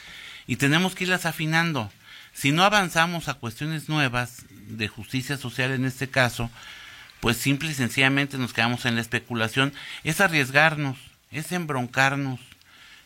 y 0.46 0.56
tenemos 0.56 0.94
que 0.94 1.04
irlas 1.04 1.26
afinando. 1.26 1.92
Si 2.32 2.50
no 2.50 2.64
avanzamos 2.64 3.28
a 3.28 3.34
cuestiones 3.34 3.88
nuevas 3.90 4.46
de 4.68 4.88
justicia 4.88 5.36
social 5.36 5.70
en 5.72 5.84
este 5.84 6.08
caso, 6.08 6.50
pues 7.20 7.36
simple 7.36 7.70
y 7.70 7.74
sencillamente 7.74 8.38
nos 8.38 8.52
quedamos 8.54 8.86
en 8.86 8.94
la 8.94 9.02
especulación. 9.02 9.72
Es 10.02 10.20
arriesgarnos, 10.22 10.96
es 11.30 11.52
embroncarnos. 11.52 12.40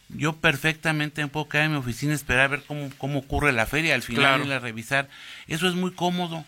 Yo 0.09 0.37
perfectamente 0.37 1.21
me 1.23 1.29
puedo 1.29 1.49
quedar 1.49 1.65
en 1.67 1.73
mi 1.73 1.79
oficina 1.79 2.13
y 2.13 2.15
esperar 2.15 2.45
a 2.45 2.49
ver 2.49 2.63
cómo, 2.69 2.89
cómo 2.99 3.19
ocurre 3.19 3.51
la 3.53 3.67
feria, 3.67 3.97
al 3.97 4.03
final 4.03 4.23
Claro. 4.23 4.43
irla 4.45 4.57
a 4.57 4.61
revisar. 4.61 5.09
Eso 5.49 5.69
es 5.69 5.75
muy 5.75 5.91
cómodo. 5.93 6.45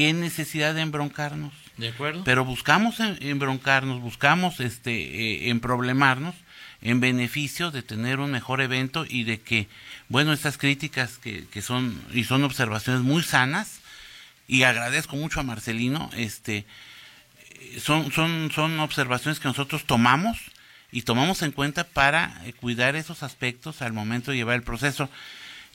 ¿Qué 0.00 0.14
necesidad 0.14 0.74
de 0.74 0.80
embroncarnos? 0.80 1.52
¿De 1.76 1.88
acuerdo? 1.88 2.24
Pero 2.24 2.46
buscamos 2.46 3.00
en- 3.00 3.18
embroncarnos, 3.20 4.00
buscamos 4.00 4.58
este 4.58 4.92
eh, 4.94 5.50
emproblemarnos 5.50 6.34
en 6.80 7.00
beneficio 7.00 7.70
de 7.70 7.82
tener 7.82 8.18
un 8.18 8.30
mejor 8.30 8.62
evento 8.62 9.04
y 9.06 9.24
de 9.24 9.40
que, 9.40 9.68
bueno, 10.08 10.32
estas 10.32 10.56
críticas 10.56 11.18
que, 11.18 11.44
que 11.48 11.60
son 11.60 12.00
y 12.14 12.24
son 12.24 12.44
observaciones 12.44 13.02
muy 13.02 13.22
sanas 13.22 13.80
y 14.48 14.62
agradezco 14.62 15.16
mucho 15.16 15.38
a 15.40 15.42
Marcelino, 15.42 16.08
este 16.16 16.64
son 17.78 18.10
son 18.10 18.50
son 18.54 18.80
observaciones 18.80 19.38
que 19.38 19.48
nosotros 19.48 19.84
tomamos 19.84 20.38
y 20.92 21.02
tomamos 21.02 21.42
en 21.42 21.52
cuenta 21.52 21.84
para 21.84 22.40
eh, 22.46 22.54
cuidar 22.54 22.96
esos 22.96 23.22
aspectos 23.22 23.82
al 23.82 23.92
momento 23.92 24.30
de 24.30 24.38
llevar 24.38 24.56
el 24.56 24.62
proceso. 24.62 25.10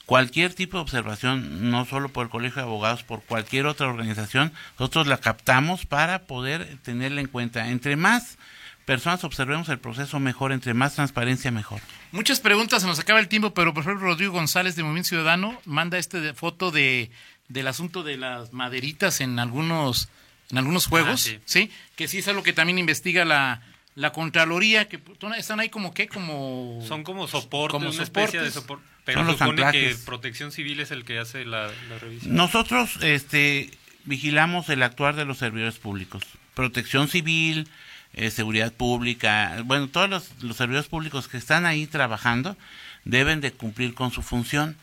Cualquier 0.06 0.54
tipo 0.54 0.78
de 0.78 0.84
observación, 0.84 1.72
no 1.72 1.86
solo 1.86 2.10
por 2.10 2.26
el 2.26 2.30
Colegio 2.30 2.62
de 2.62 2.68
Abogados, 2.68 3.04
por 3.04 3.24
cualquier 3.24 3.66
otra 3.66 3.88
organización, 3.88 4.54
nosotros 4.78 5.08
la 5.08 5.18
captamos 5.18 5.86
para 5.86 6.24
poder 6.28 6.78
tenerla 6.84 7.22
en 7.22 7.28
cuenta. 7.28 7.70
Entre 7.70 7.96
más 7.96 8.38
personas 8.86 9.24
observemos 9.24 9.68
el 9.70 9.80
proceso, 9.80 10.20
mejor, 10.20 10.52
entre 10.52 10.76
más 10.76 10.94
transparencia, 10.94 11.50
mejor. 11.50 11.82
Muchas 12.12 12.40
preguntas, 12.40 12.84
se 12.84 12.88
nos 12.88 13.00
acaba 13.00 13.20
el 13.20 13.28
tiempo, 13.28 13.56
pero 13.56 13.74
por 13.74 13.82
ejemplo 13.84 14.06
Rodrigo 14.06 14.34
González 14.34 14.76
de 14.76 14.84
Movimiento 14.84 15.10
Ciudadano 15.10 15.60
manda 15.66 15.98
este 15.98 16.20
de- 16.22 16.34
foto 16.36 16.70
de 16.72 17.10
del 17.48 17.68
asunto 17.68 18.02
de 18.04 18.18
las 18.18 18.54
maderitas 18.54 19.22
en 19.22 19.38
algunos 19.40 20.10
en 20.52 20.58
algunos 20.60 20.86
juegos, 20.88 21.22
sí. 21.22 21.40
sí. 21.46 21.72
que 21.96 22.08
sí 22.08 22.20
es 22.20 22.28
algo 22.28 22.44
que 22.44 22.54
también 22.54 22.78
investiga 22.78 23.26
la 23.26 23.62
la 23.96 24.12
Contraloría, 24.12 24.88
que 24.90 25.00
pues, 25.00 25.18
están 25.38 25.60
ahí 25.62 25.70
como 25.70 25.94
que 25.94 26.08
como 26.08 26.80
Son 26.88 27.04
como 27.04 27.28
soportes, 27.28 27.72
Como 27.72 27.90
una 27.90 28.04
especie 28.04 28.40
de 28.42 28.52
soportes. 28.52 28.54
soporte. 28.54 28.95
Pero 29.06 29.20
Son 29.20 29.28
los 29.28 29.38
supone 29.38 29.56
que 29.58 29.66
anclajes. 29.66 29.98
Protección 30.00 30.52
Civil 30.52 30.80
es 30.80 30.92
el 30.92 31.06
que 31.06 31.20
hace 31.20 31.46
la, 31.46 31.72
la 31.90 32.00
revisión. 32.00 32.36
Nosotros 32.36 32.98
este, 33.02 33.70
vigilamos 34.04 34.68
el 34.70 34.84
actuar 34.84 35.16
de 35.16 35.26
los 35.26 35.38
servidores 35.38 35.78
públicos. 35.78 36.24
Protección 36.56 37.08
civil, 37.08 37.68
eh, 38.14 38.32
seguridad 38.32 38.74
pública, 38.74 39.62
bueno, 39.66 39.88
todos 39.90 40.10
los, 40.10 40.32
los 40.42 40.58
servidores 40.58 40.88
públicos 40.88 41.28
que 41.28 41.38
están 41.38 41.66
ahí 41.66 41.86
trabajando 41.86 42.58
deben 43.04 43.42
de 43.42 43.52
cumplir 43.52 43.94
con 43.94 44.12
su 44.12 44.22
función. 44.22 44.78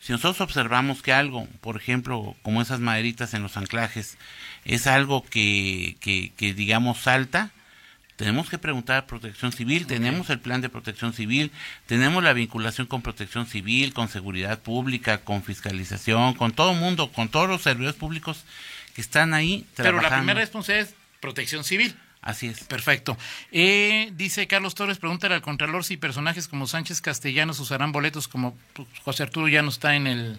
Si 0.00 0.12
nosotros 0.12 0.40
observamos 0.40 1.02
que 1.02 1.12
algo, 1.12 1.46
por 1.60 1.76
ejemplo, 1.76 2.34
como 2.42 2.62
esas 2.62 2.80
maderitas 2.80 3.34
en 3.34 3.42
los 3.42 3.58
anclajes, 3.58 4.16
es 4.64 4.86
algo 4.86 5.22
que, 5.24 5.96
que, 6.00 6.32
que 6.36 6.54
digamos 6.54 7.00
salta, 7.00 7.50
tenemos 8.20 8.50
que 8.50 8.58
preguntar 8.58 8.98
a 8.98 9.06
Protección 9.06 9.50
Civil, 9.50 9.86
tenemos 9.86 10.28
el 10.28 10.38
plan 10.38 10.60
de 10.60 10.68
Protección 10.68 11.14
Civil, 11.14 11.50
tenemos 11.86 12.22
la 12.22 12.34
vinculación 12.34 12.86
con 12.86 13.00
Protección 13.00 13.46
Civil, 13.46 13.94
con 13.94 14.08
Seguridad 14.08 14.58
Pública, 14.58 15.22
con 15.24 15.42
Fiscalización, 15.42 16.34
con 16.34 16.52
todo 16.52 16.72
el 16.72 16.78
mundo, 16.78 17.10
con 17.12 17.30
todos 17.30 17.48
los 17.48 17.62
servidores 17.62 17.96
públicos 17.96 18.44
que 18.94 19.00
están 19.00 19.32
ahí 19.32 19.64
pero 19.74 19.88
trabajando. 19.88 20.10
la 20.10 20.18
primera 20.18 20.40
responsabilidad 20.40 20.90
es 20.90 20.94
Protección 21.20 21.64
Civil. 21.64 21.96
Así 22.20 22.48
es. 22.48 22.62
Perfecto. 22.64 23.16
Eh, 23.52 24.10
dice 24.12 24.46
Carlos 24.46 24.74
Torres, 24.74 24.98
pregúntale 24.98 25.34
al 25.34 25.40
Contralor 25.40 25.82
si 25.82 25.96
personajes 25.96 26.46
como 26.46 26.66
Sánchez 26.66 27.00
Castellanos 27.00 27.58
usarán 27.58 27.90
boletos 27.90 28.28
como 28.28 28.54
pues, 28.74 28.86
José 29.02 29.22
Arturo 29.22 29.48
ya 29.48 29.62
no 29.62 29.70
está 29.70 29.96
en 29.96 30.06
el... 30.06 30.38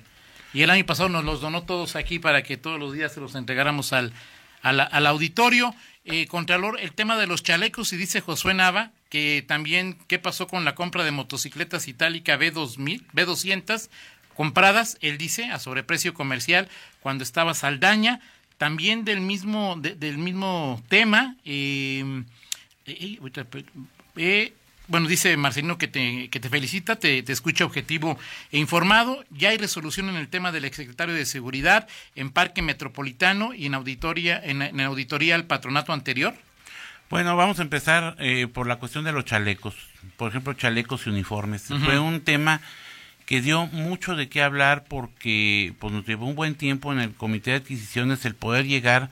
Y 0.53 0.61
el 0.61 0.69
año 0.69 0.85
pasado 0.85 1.09
nos 1.09 1.25
los 1.25 1.41
donó 1.41 1.63
todos 1.63 1.95
aquí 1.95 2.19
para 2.19 2.43
que 2.43 2.57
todos 2.57 2.79
los 2.79 2.93
días 2.93 3.11
se 3.11 3.21
los 3.21 3.33
entregáramos 3.33 3.91
al, 3.91 4.13
al, 4.61 4.81
al 4.81 5.07
auditorio. 5.07 5.73
Eh, 6.03 6.25
Contralor, 6.27 6.79
el 6.79 6.93
tema 6.93 7.15
de 7.17 7.27
los 7.27 7.43
chalecos, 7.43 7.93
y 7.93 7.97
dice 7.97 8.21
Josué 8.21 8.53
Nava, 8.55 8.91
que 9.09 9.43
también, 9.47 9.97
¿qué 10.07 10.17
pasó 10.17 10.47
con 10.47 10.65
la 10.65 10.73
compra 10.73 11.03
de 11.03 11.11
motocicletas 11.11 11.87
Itálica 11.87 12.37
B2000, 12.39 13.05
B200 13.13 13.89
compradas, 14.35 14.97
él 15.01 15.17
dice, 15.19 15.45
a 15.45 15.59
sobreprecio 15.59 16.13
comercial 16.15 16.67
cuando 17.01 17.23
estaba 17.23 17.53
Saldaña? 17.53 18.19
También 18.57 19.05
del 19.05 19.21
mismo, 19.21 19.75
de- 19.79 19.95
del 19.95 20.17
mismo 20.17 20.81
tema, 20.89 21.35
eh, 21.45 22.23
eh, 22.87 23.17
ahorita, 23.19 23.45
eh, 24.15 24.53
bueno, 24.87 25.07
dice 25.07 25.35
Marcelino 25.37 25.77
que 25.77 25.87
te, 25.87 26.29
que 26.29 26.39
te 26.39 26.49
felicita, 26.49 26.97
te, 26.97 27.23
te 27.23 27.31
escucha 27.31 27.65
objetivo 27.65 28.17
e 28.51 28.59
informado. 28.59 29.23
Ya 29.29 29.49
hay 29.49 29.57
resolución 29.57 30.09
en 30.09 30.15
el 30.15 30.27
tema 30.27 30.51
del 30.51 30.65
exsecretario 30.65 31.15
de 31.15 31.25
Seguridad 31.25 31.87
en 32.15 32.29
Parque 32.29 32.61
Metropolitano 32.61 33.53
y 33.53 33.67
en 33.67 33.73
auditoría, 33.73 34.41
en, 34.43 34.61
en 34.61 34.79
auditoría 34.81 35.35
al 35.35 35.45
patronato 35.45 35.93
anterior. 35.93 36.33
Bueno, 37.09 37.35
vamos 37.35 37.59
a 37.59 37.63
empezar 37.63 38.15
eh, 38.19 38.47
por 38.47 38.67
la 38.67 38.77
cuestión 38.77 39.03
de 39.03 39.11
los 39.11 39.25
chalecos. 39.25 39.75
Por 40.15 40.29
ejemplo, 40.29 40.53
chalecos 40.53 41.05
y 41.05 41.09
uniformes. 41.09 41.63
Fue 41.83 41.99
un 41.99 42.21
tema 42.21 42.61
que 43.25 43.41
dio 43.41 43.67
mucho 43.67 44.15
de 44.15 44.29
qué 44.29 44.41
hablar 44.41 44.85
porque 44.87 45.73
pues, 45.79 45.93
nos 45.93 46.05
llevó 46.05 46.25
un 46.25 46.35
buen 46.35 46.55
tiempo 46.55 46.93
en 46.93 46.99
el 46.99 47.13
comité 47.13 47.51
de 47.51 47.57
adquisiciones 47.57 48.23
el 48.23 48.35
poder 48.35 48.65
llegar 48.65 49.09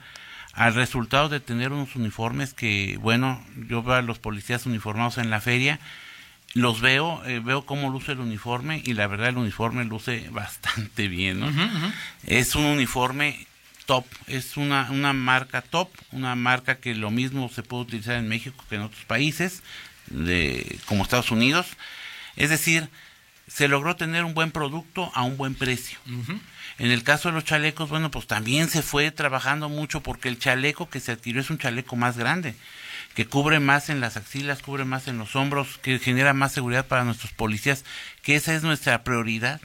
al 0.60 0.74
resultado 0.74 1.30
de 1.30 1.40
tener 1.40 1.72
unos 1.72 1.96
uniformes 1.96 2.52
que, 2.52 2.98
bueno, 3.00 3.42
yo 3.70 3.82
veo 3.82 3.94
a 3.94 4.02
los 4.02 4.18
policías 4.18 4.66
uniformados 4.66 5.16
en 5.16 5.30
la 5.30 5.40
feria, 5.40 5.80
los 6.52 6.82
veo, 6.82 7.24
eh, 7.24 7.40
veo 7.42 7.64
cómo 7.64 7.88
luce 7.88 8.12
el 8.12 8.20
uniforme 8.20 8.82
y 8.84 8.92
la 8.92 9.06
verdad 9.06 9.30
el 9.30 9.38
uniforme 9.38 9.86
luce 9.86 10.28
bastante 10.32 11.08
bien, 11.08 11.40
¿no? 11.40 11.50
Es 12.26 12.56
un 12.56 12.66
uniforme 12.66 13.46
top, 13.86 14.04
es 14.26 14.58
una, 14.58 14.90
una 14.90 15.14
marca 15.14 15.62
top, 15.62 15.88
una 16.12 16.34
marca 16.34 16.74
que 16.74 16.94
lo 16.94 17.10
mismo 17.10 17.48
se 17.48 17.62
puede 17.62 17.84
utilizar 17.84 18.16
en 18.16 18.28
México 18.28 18.62
que 18.68 18.74
en 18.74 18.82
otros 18.82 19.06
países, 19.06 19.62
de, 20.10 20.78
como 20.84 21.04
Estados 21.04 21.30
Unidos. 21.30 21.68
Es 22.36 22.50
decir, 22.50 22.90
se 23.48 23.66
logró 23.66 23.96
tener 23.96 24.24
un 24.24 24.34
buen 24.34 24.50
producto 24.50 25.10
a 25.14 25.22
un 25.22 25.38
buen 25.38 25.54
precio. 25.54 25.98
En 26.80 26.90
el 26.90 27.02
caso 27.02 27.28
de 27.28 27.34
los 27.34 27.44
chalecos, 27.44 27.90
bueno, 27.90 28.10
pues 28.10 28.26
también 28.26 28.70
se 28.70 28.80
fue 28.80 29.10
trabajando 29.10 29.68
mucho 29.68 30.00
porque 30.00 30.30
el 30.30 30.38
chaleco 30.38 30.88
que 30.88 30.98
se 30.98 31.12
adquirió 31.12 31.42
es 31.42 31.50
un 31.50 31.58
chaleco 31.58 31.94
más 31.94 32.16
grande, 32.16 32.54
que 33.14 33.26
cubre 33.26 33.60
más 33.60 33.90
en 33.90 34.00
las 34.00 34.16
axilas, 34.16 34.62
cubre 34.62 34.86
más 34.86 35.06
en 35.06 35.18
los 35.18 35.36
hombros, 35.36 35.76
que 35.82 35.98
genera 35.98 36.32
más 36.32 36.52
seguridad 36.52 36.86
para 36.86 37.04
nuestros 37.04 37.32
policías, 37.32 37.84
que 38.22 38.34
esa 38.34 38.54
es 38.54 38.62
nuestra 38.62 39.04
prioridad. 39.04 39.60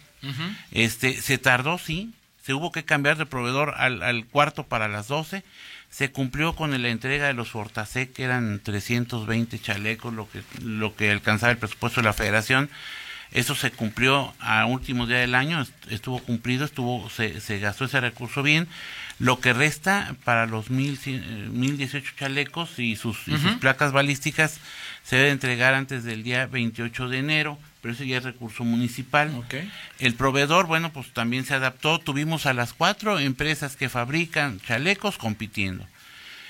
Este, 0.71 1.21
se 1.21 1.37
tardó, 1.37 1.77
sí, 1.77 2.11
se 2.43 2.53
hubo 2.53 2.73
que 2.73 2.83
cambiar 2.83 3.15
de 3.15 3.25
proveedor 3.25 3.75
al, 3.77 4.03
al 4.03 4.25
cuarto 4.25 4.63
para 4.63 4.89
las 4.89 5.07
12, 5.07 5.45
se 5.89 6.11
cumplió 6.11 6.53
con 6.53 6.71
la 6.81 6.89
entrega 6.89 7.27
de 7.27 7.33
los 7.33 7.51
Fortasec, 7.51 8.11
que 8.11 8.23
eran 8.25 8.59
320 8.59 9.57
chalecos, 9.59 10.13
lo 10.13 10.29
que, 10.29 10.43
lo 10.61 10.93
que 10.97 11.11
alcanzaba 11.11 11.53
el 11.53 11.59
presupuesto 11.59 12.01
de 12.01 12.05
la 12.07 12.13
federación. 12.13 12.69
Eso 13.31 13.53
se 13.55 13.71
cumplió 13.71 14.33
a 14.39 14.65
último 14.65 15.07
día 15.07 15.17
del 15.17 15.35
año, 15.35 15.61
est- 15.61 15.91
estuvo 15.91 16.19
cumplido, 16.19 16.63
estuvo 16.65 17.09
se, 17.09 17.41
se 17.41 17.59
gastó 17.59 17.85
ese 17.85 17.99
recurso 17.99 18.43
bien. 18.43 18.67
Lo 19.19 19.39
que 19.39 19.53
resta 19.53 20.15
para 20.23 20.45
los 20.45 20.69
mil, 20.69 20.99
eh, 21.05 21.47
1018 21.51 22.13
chalecos 22.17 22.79
y 22.79 22.95
sus, 22.95 23.27
y 23.27 23.37
sus 23.37 23.53
placas 23.59 23.91
balísticas 23.93 24.59
se 25.03 25.15
debe 25.17 25.31
entregar 25.31 25.73
antes 25.73 26.03
del 26.03 26.23
día 26.23 26.45
28 26.47 27.07
de 27.09 27.19
enero, 27.19 27.59
pero 27.81 27.93
ese 27.93 28.07
ya 28.07 28.17
es 28.17 28.23
recurso 28.23 28.63
municipal. 28.65 29.33
El 29.99 30.15
proveedor, 30.15 30.65
bueno, 30.67 30.91
pues 30.91 31.11
también 31.13 31.45
se 31.45 31.53
adaptó. 31.53 31.99
Tuvimos 31.99 32.45
a 32.45 32.53
las 32.53 32.73
cuatro 32.73 33.19
empresas 33.19 33.75
que 33.75 33.87
fabrican 33.89 34.59
chalecos 34.61 35.17
compitiendo. 35.17 35.85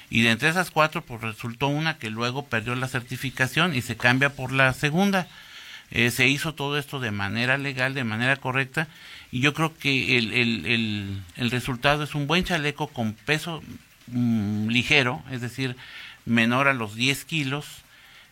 Y 0.09 0.21
de 0.21 0.31
entre 0.31 0.49
esas 0.49 0.71
cuatro, 0.71 1.01
pues 1.03 1.21
resultó 1.21 1.67
una 1.67 1.97
que 1.97 2.09
luego 2.09 2.45
perdió 2.45 2.73
la 2.75 2.87
certificación 2.87 3.75
y 3.75 3.81
se 3.81 3.97
cambia 3.97 4.29
por 4.29 4.51
la 4.51 4.71
segunda. 4.73 5.27
Eh, 5.97 6.11
se 6.11 6.27
hizo 6.27 6.53
todo 6.53 6.77
esto 6.77 6.99
de 6.99 7.11
manera 7.11 7.57
legal, 7.57 7.93
de 7.93 8.03
manera 8.03 8.35
correcta, 8.35 8.89
y 9.31 9.39
yo 9.39 9.53
creo 9.53 9.73
que 9.77 10.17
el, 10.17 10.33
el, 10.33 10.65
el, 10.65 11.23
el 11.37 11.51
resultado 11.51 12.03
es 12.03 12.15
un 12.15 12.27
buen 12.27 12.43
chaleco 12.43 12.87
con 12.87 13.13
peso 13.13 13.63
mm, 14.07 14.67
ligero, 14.67 15.23
es 15.31 15.39
decir, 15.39 15.77
menor 16.25 16.67
a 16.67 16.73
los 16.73 16.95
10 16.95 17.23
kilos, 17.23 17.65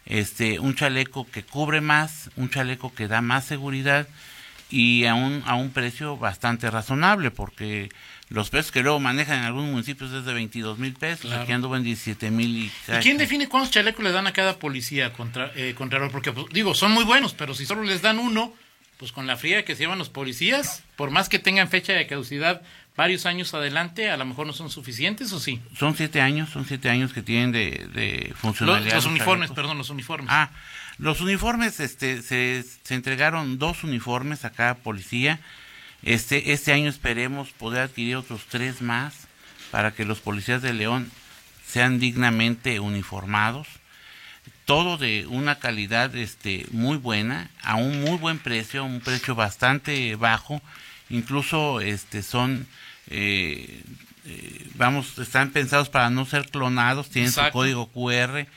este, 0.05 0.59
un 0.59 0.75
chaleco 0.75 1.25
que 1.31 1.43
cubre 1.43 1.79
más, 1.79 2.31
un 2.35 2.49
chaleco 2.49 2.93
que 2.93 3.07
da 3.07 3.21
más 3.21 3.45
seguridad 3.45 4.09
y 4.69 5.05
a 5.05 5.13
un, 5.13 5.41
a 5.45 5.55
un 5.55 5.71
precio 5.71 6.17
bastante 6.17 6.69
razonable, 6.69 7.31
porque 7.31 7.87
los 8.33 8.49
precios 8.49 8.71
que 8.71 8.81
luego 8.81 8.99
manejan 8.99 9.37
en 9.39 9.45
algunos 9.45 9.69
municipios 9.69 10.11
es 10.11 10.25
de 10.25 10.33
22 10.33 10.77
mil 10.79 10.93
pesos, 10.93 11.27
Claro. 11.27 11.43
aquí 11.43 11.51
anduvo 11.53 11.77
en 11.77 11.83
17 11.83 12.31
mil 12.31 12.49
y... 12.57 12.71
¿Y 12.91 12.99
quién 13.01 13.17
define 13.17 13.47
cuántos 13.47 13.71
chalecos 13.71 14.03
le 14.03 14.11
dan 14.11 14.27
a 14.27 14.33
cada 14.33 14.57
policía 14.59 15.13
contra, 15.13 15.51
eh, 15.55 15.73
contralor? 15.77 16.11
Porque, 16.11 16.31
pues, 16.31 16.47
digo, 16.51 16.73
son 16.73 16.91
muy 16.91 17.03
buenos, 17.05 17.33
pero 17.33 17.53
si 17.53 17.65
solo 17.65 17.83
les 17.83 18.01
dan 18.01 18.17
uno, 18.19 18.51
pues 18.97 19.11
con 19.11 19.27
la 19.27 19.37
fría 19.37 19.63
que 19.63 19.75
se 19.75 19.83
llevan 19.83 19.99
los 19.99 20.09
policías, 20.09 20.83
por 20.95 21.11
más 21.11 21.29
que 21.29 21.37
tengan 21.39 21.69
fecha 21.69 21.93
de 21.93 22.07
caducidad 22.07 22.61
varios 22.95 23.25
años 23.25 23.53
adelante, 23.53 24.09
a 24.09 24.17
lo 24.17 24.25
mejor 24.25 24.45
no 24.47 24.53
son 24.53 24.69
suficientes, 24.69 25.31
¿o 25.31 25.39
sí? 25.39 25.59
Son 25.77 25.95
siete 25.95 26.19
años, 26.21 26.49
son 26.49 26.65
siete 26.65 26.89
años 26.89 27.13
que 27.13 27.21
tienen 27.23 27.51
de, 27.51 27.87
de 27.93 28.27
Los, 28.31 28.39
funcionalidad. 28.39 28.95
los 28.95 29.05
uniformes, 29.05 29.49
chalecos. 29.49 29.55
perdón, 29.55 29.77
los 29.77 29.89
uniformes. 29.89 30.29
Ah, 30.31 30.49
Los 30.99 31.21
uniformes, 31.21 31.79
este, 31.79 32.21
se, 32.21 32.63
se 32.83 32.93
entregaron 32.95 33.57
dos 33.57 33.83
uniformes 33.83 34.45
a 34.45 34.51
cada 34.51 34.75
policía. 34.75 35.39
Este, 36.03 36.51
este 36.53 36.73
año 36.73 36.89
esperemos 36.89 37.49
poder 37.51 37.81
adquirir 37.83 38.17
otros 38.17 38.41
tres 38.49 38.81
más 38.81 39.13
para 39.71 39.91
que 39.93 40.05
los 40.05 40.19
policías 40.19 40.61
de 40.61 40.73
León 40.73 41.11
sean 41.65 41.99
dignamente 41.99 42.79
uniformados. 42.79 43.67
Todo 44.65 44.97
de 44.97 45.25
una 45.27 45.59
calidad 45.59 46.15
este, 46.15 46.65
muy 46.71 46.97
buena, 46.97 47.49
a 47.61 47.75
un 47.75 48.01
muy 48.01 48.17
buen 48.17 48.39
precio, 48.39 48.83
un 48.85 48.99
precio 49.01 49.35
bastante 49.35 50.15
bajo. 50.15 50.61
Incluso 51.09 51.79
este, 51.81 52.23
son, 52.23 52.67
eh, 53.07 53.81
eh, 54.25 54.67
vamos, 54.75 55.17
están 55.19 55.51
pensados 55.51 55.89
para 55.89 56.09
no 56.09 56.25
ser 56.25 56.49
clonados, 56.49 57.09
tienen 57.09 57.31
su 57.31 57.39
código 57.51 57.87
QR. 57.91 58.47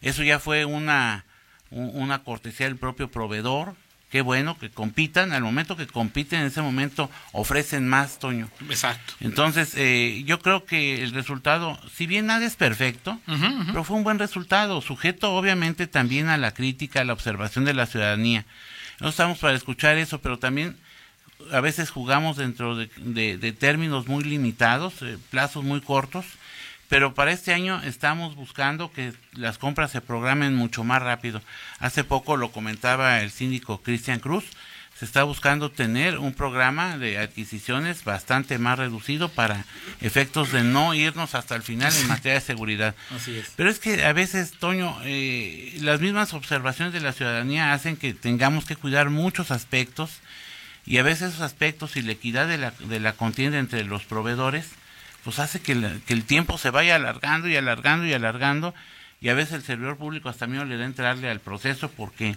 Eso 0.00 0.22
ya 0.24 0.38
fue 0.40 0.64
una, 0.64 1.24
un- 1.70 1.90
una 1.94 2.22
cortesía 2.24 2.66
del 2.66 2.76
propio 2.76 3.10
proveedor. 3.10 3.74
Qué 4.12 4.20
bueno 4.20 4.58
que 4.58 4.68
compitan. 4.70 5.32
Al 5.32 5.42
momento 5.42 5.74
que 5.76 5.86
compiten, 5.86 6.40
en 6.42 6.46
ese 6.48 6.60
momento 6.60 7.10
ofrecen 7.32 7.88
más, 7.88 8.18
Toño. 8.18 8.48
Exacto. 8.68 9.14
Entonces, 9.20 9.72
eh, 9.74 10.22
yo 10.26 10.38
creo 10.38 10.66
que 10.66 11.02
el 11.02 11.12
resultado, 11.12 11.80
si 11.94 12.06
bien 12.06 12.26
nada 12.26 12.44
es 12.44 12.54
perfecto, 12.54 13.18
pero 13.66 13.82
fue 13.84 13.96
un 13.96 14.04
buen 14.04 14.18
resultado, 14.18 14.82
sujeto 14.82 15.32
obviamente 15.34 15.86
también 15.86 16.28
a 16.28 16.36
la 16.36 16.52
crítica, 16.52 17.00
a 17.00 17.04
la 17.04 17.14
observación 17.14 17.64
de 17.64 17.72
la 17.72 17.86
ciudadanía. 17.86 18.44
No 19.00 19.08
estamos 19.08 19.38
para 19.38 19.54
escuchar 19.56 19.96
eso, 19.96 20.20
pero 20.20 20.38
también 20.38 20.76
a 21.50 21.60
veces 21.60 21.88
jugamos 21.90 22.36
dentro 22.36 22.76
de, 22.76 22.90
de- 22.98 23.38
de 23.38 23.52
términos 23.52 24.06
muy 24.08 24.22
limitados, 24.24 24.92
eh, 25.00 25.16
plazos 25.30 25.64
muy 25.64 25.80
cortos, 25.80 26.26
pero 26.92 27.14
para 27.14 27.32
este 27.32 27.54
año 27.54 27.80
estamos 27.84 28.36
buscando 28.36 28.92
que 28.92 29.14
las 29.32 29.56
compras 29.56 29.90
se 29.90 30.02
programen 30.02 30.54
mucho 30.54 30.84
más 30.84 31.00
rápido. 31.00 31.40
Hace 31.78 32.04
poco 32.04 32.36
lo 32.36 32.52
comentaba 32.52 33.22
el 33.22 33.30
síndico 33.30 33.80
Cristian 33.80 34.20
Cruz, 34.20 34.44
se 34.98 35.06
está 35.06 35.22
buscando 35.22 35.70
tener 35.70 36.18
un 36.18 36.34
programa 36.34 36.98
de 36.98 37.16
adquisiciones 37.16 38.04
bastante 38.04 38.58
más 38.58 38.78
reducido 38.78 39.30
para 39.30 39.64
efectos 40.02 40.52
de 40.52 40.64
no 40.64 40.92
irnos 40.92 41.34
hasta 41.34 41.56
el 41.56 41.62
final 41.62 41.96
en 41.96 42.08
materia 42.08 42.34
de 42.34 42.44
seguridad. 42.44 42.94
Así 43.16 43.38
es. 43.38 43.50
Pero 43.56 43.70
es 43.70 43.78
que 43.78 44.04
a 44.04 44.12
veces, 44.12 44.50
Toño, 44.50 44.94
eh, 45.04 45.78
las 45.80 46.02
mismas 46.02 46.34
observaciones 46.34 46.92
de 46.92 47.00
la 47.00 47.14
ciudadanía 47.14 47.72
hacen 47.72 47.96
que 47.96 48.12
tengamos 48.12 48.66
que 48.66 48.76
cuidar 48.76 49.08
muchos 49.08 49.50
aspectos 49.50 50.20
y 50.84 50.98
a 50.98 51.02
veces 51.02 51.30
esos 51.30 51.40
aspectos 51.40 51.96
y 51.96 52.02
la 52.02 52.12
equidad 52.12 52.48
de 52.48 52.58
la, 52.58 52.72
de 52.72 53.00
la 53.00 53.14
contienda 53.14 53.58
entre 53.58 53.82
los 53.82 54.04
proveedores, 54.04 54.72
pues 55.24 55.38
hace 55.38 55.60
que, 55.60 55.74
la- 55.74 55.96
que 56.06 56.12
el 56.14 56.24
tiempo 56.24 56.58
se 56.58 56.70
vaya 56.70 56.96
alargando 56.96 57.48
y 57.48 57.56
alargando 57.56 58.06
y 58.06 58.12
alargando 58.12 58.74
y 59.20 59.28
a 59.28 59.34
veces 59.34 59.54
el 59.54 59.62
servidor 59.62 59.96
público 59.96 60.28
hasta 60.28 60.46
miedo 60.46 60.64
le 60.64 60.76
da 60.76 60.84
entrarle 60.84 61.30
al 61.30 61.40
proceso 61.40 61.90
porque 61.90 62.36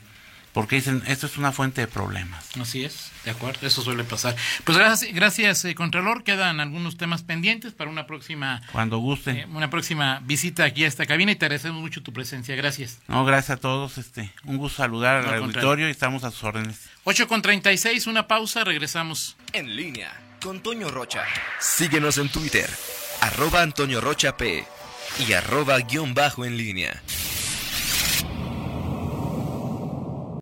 porque 0.54 0.78
dicen 0.78 1.04
esto 1.06 1.26
es 1.28 1.36
una 1.38 1.52
fuente 1.52 1.82
de 1.82 1.88
problemas. 1.88 2.52
Así 2.58 2.86
es, 2.86 3.12
de 3.26 3.32
acuerdo, 3.32 3.68
eso 3.68 3.82
suele 3.82 4.06
pasar. 4.06 4.38
Pues 4.64 4.78
gracias, 4.78 5.14
gracias 5.14 5.66
eh, 5.66 5.76
Contralor. 5.76 6.24
Quedan 6.24 6.62
algunos 6.62 6.96
temas 6.96 7.24
pendientes 7.24 7.74
para 7.74 7.90
una 7.90 8.08
próxima, 8.08 8.62
Cuando 8.72 9.00
gusten. 9.00 9.36
eh, 9.36 9.46
una 9.48 9.70
próxima 9.70 10.22
visita 10.24 10.64
aquí 10.64 10.86
a 10.86 10.88
esta 10.88 11.06
cabina 11.06 11.34
y 11.34 11.36
te 11.36 11.44
agradecemos 11.46 11.82
mucho 11.82 12.02
tu 12.04 12.14
presencia. 12.14 12.56
Gracias. 12.56 13.00
No, 13.10 13.26
gracias 13.26 13.58
a 13.58 13.60
todos. 13.60 13.98
Este, 13.98 14.32
un 14.46 14.56
gusto 14.56 14.78
saludar 14.78 15.24
No, 15.24 15.28
al 15.28 15.36
al 15.36 15.44
auditorio 15.44 15.90
y 15.90 15.92
estamos 15.92 16.24
a 16.24 16.32
sus 16.32 16.46
órdenes. 16.46 16.88
8 17.04 17.28
con 17.28 17.42
36, 17.42 18.08
una 18.08 18.26
pausa, 18.30 18.64
regresamos. 18.64 19.36
En 19.52 19.76
línea 19.76 20.14
con 20.46 20.62
Toño 20.62 20.92
Rocha. 20.92 21.24
Síguenos 21.60 22.20
en 22.20 22.30
Twitter, 22.30 22.70
arroba 23.22 23.64
Antonio 23.64 24.00
Rocha 24.00 24.38
P 24.38 24.64
y 25.28 25.34
arroba 25.34 25.80
guion 25.80 26.14
bajo 26.14 26.46
en 26.46 26.56
línea. 26.56 27.02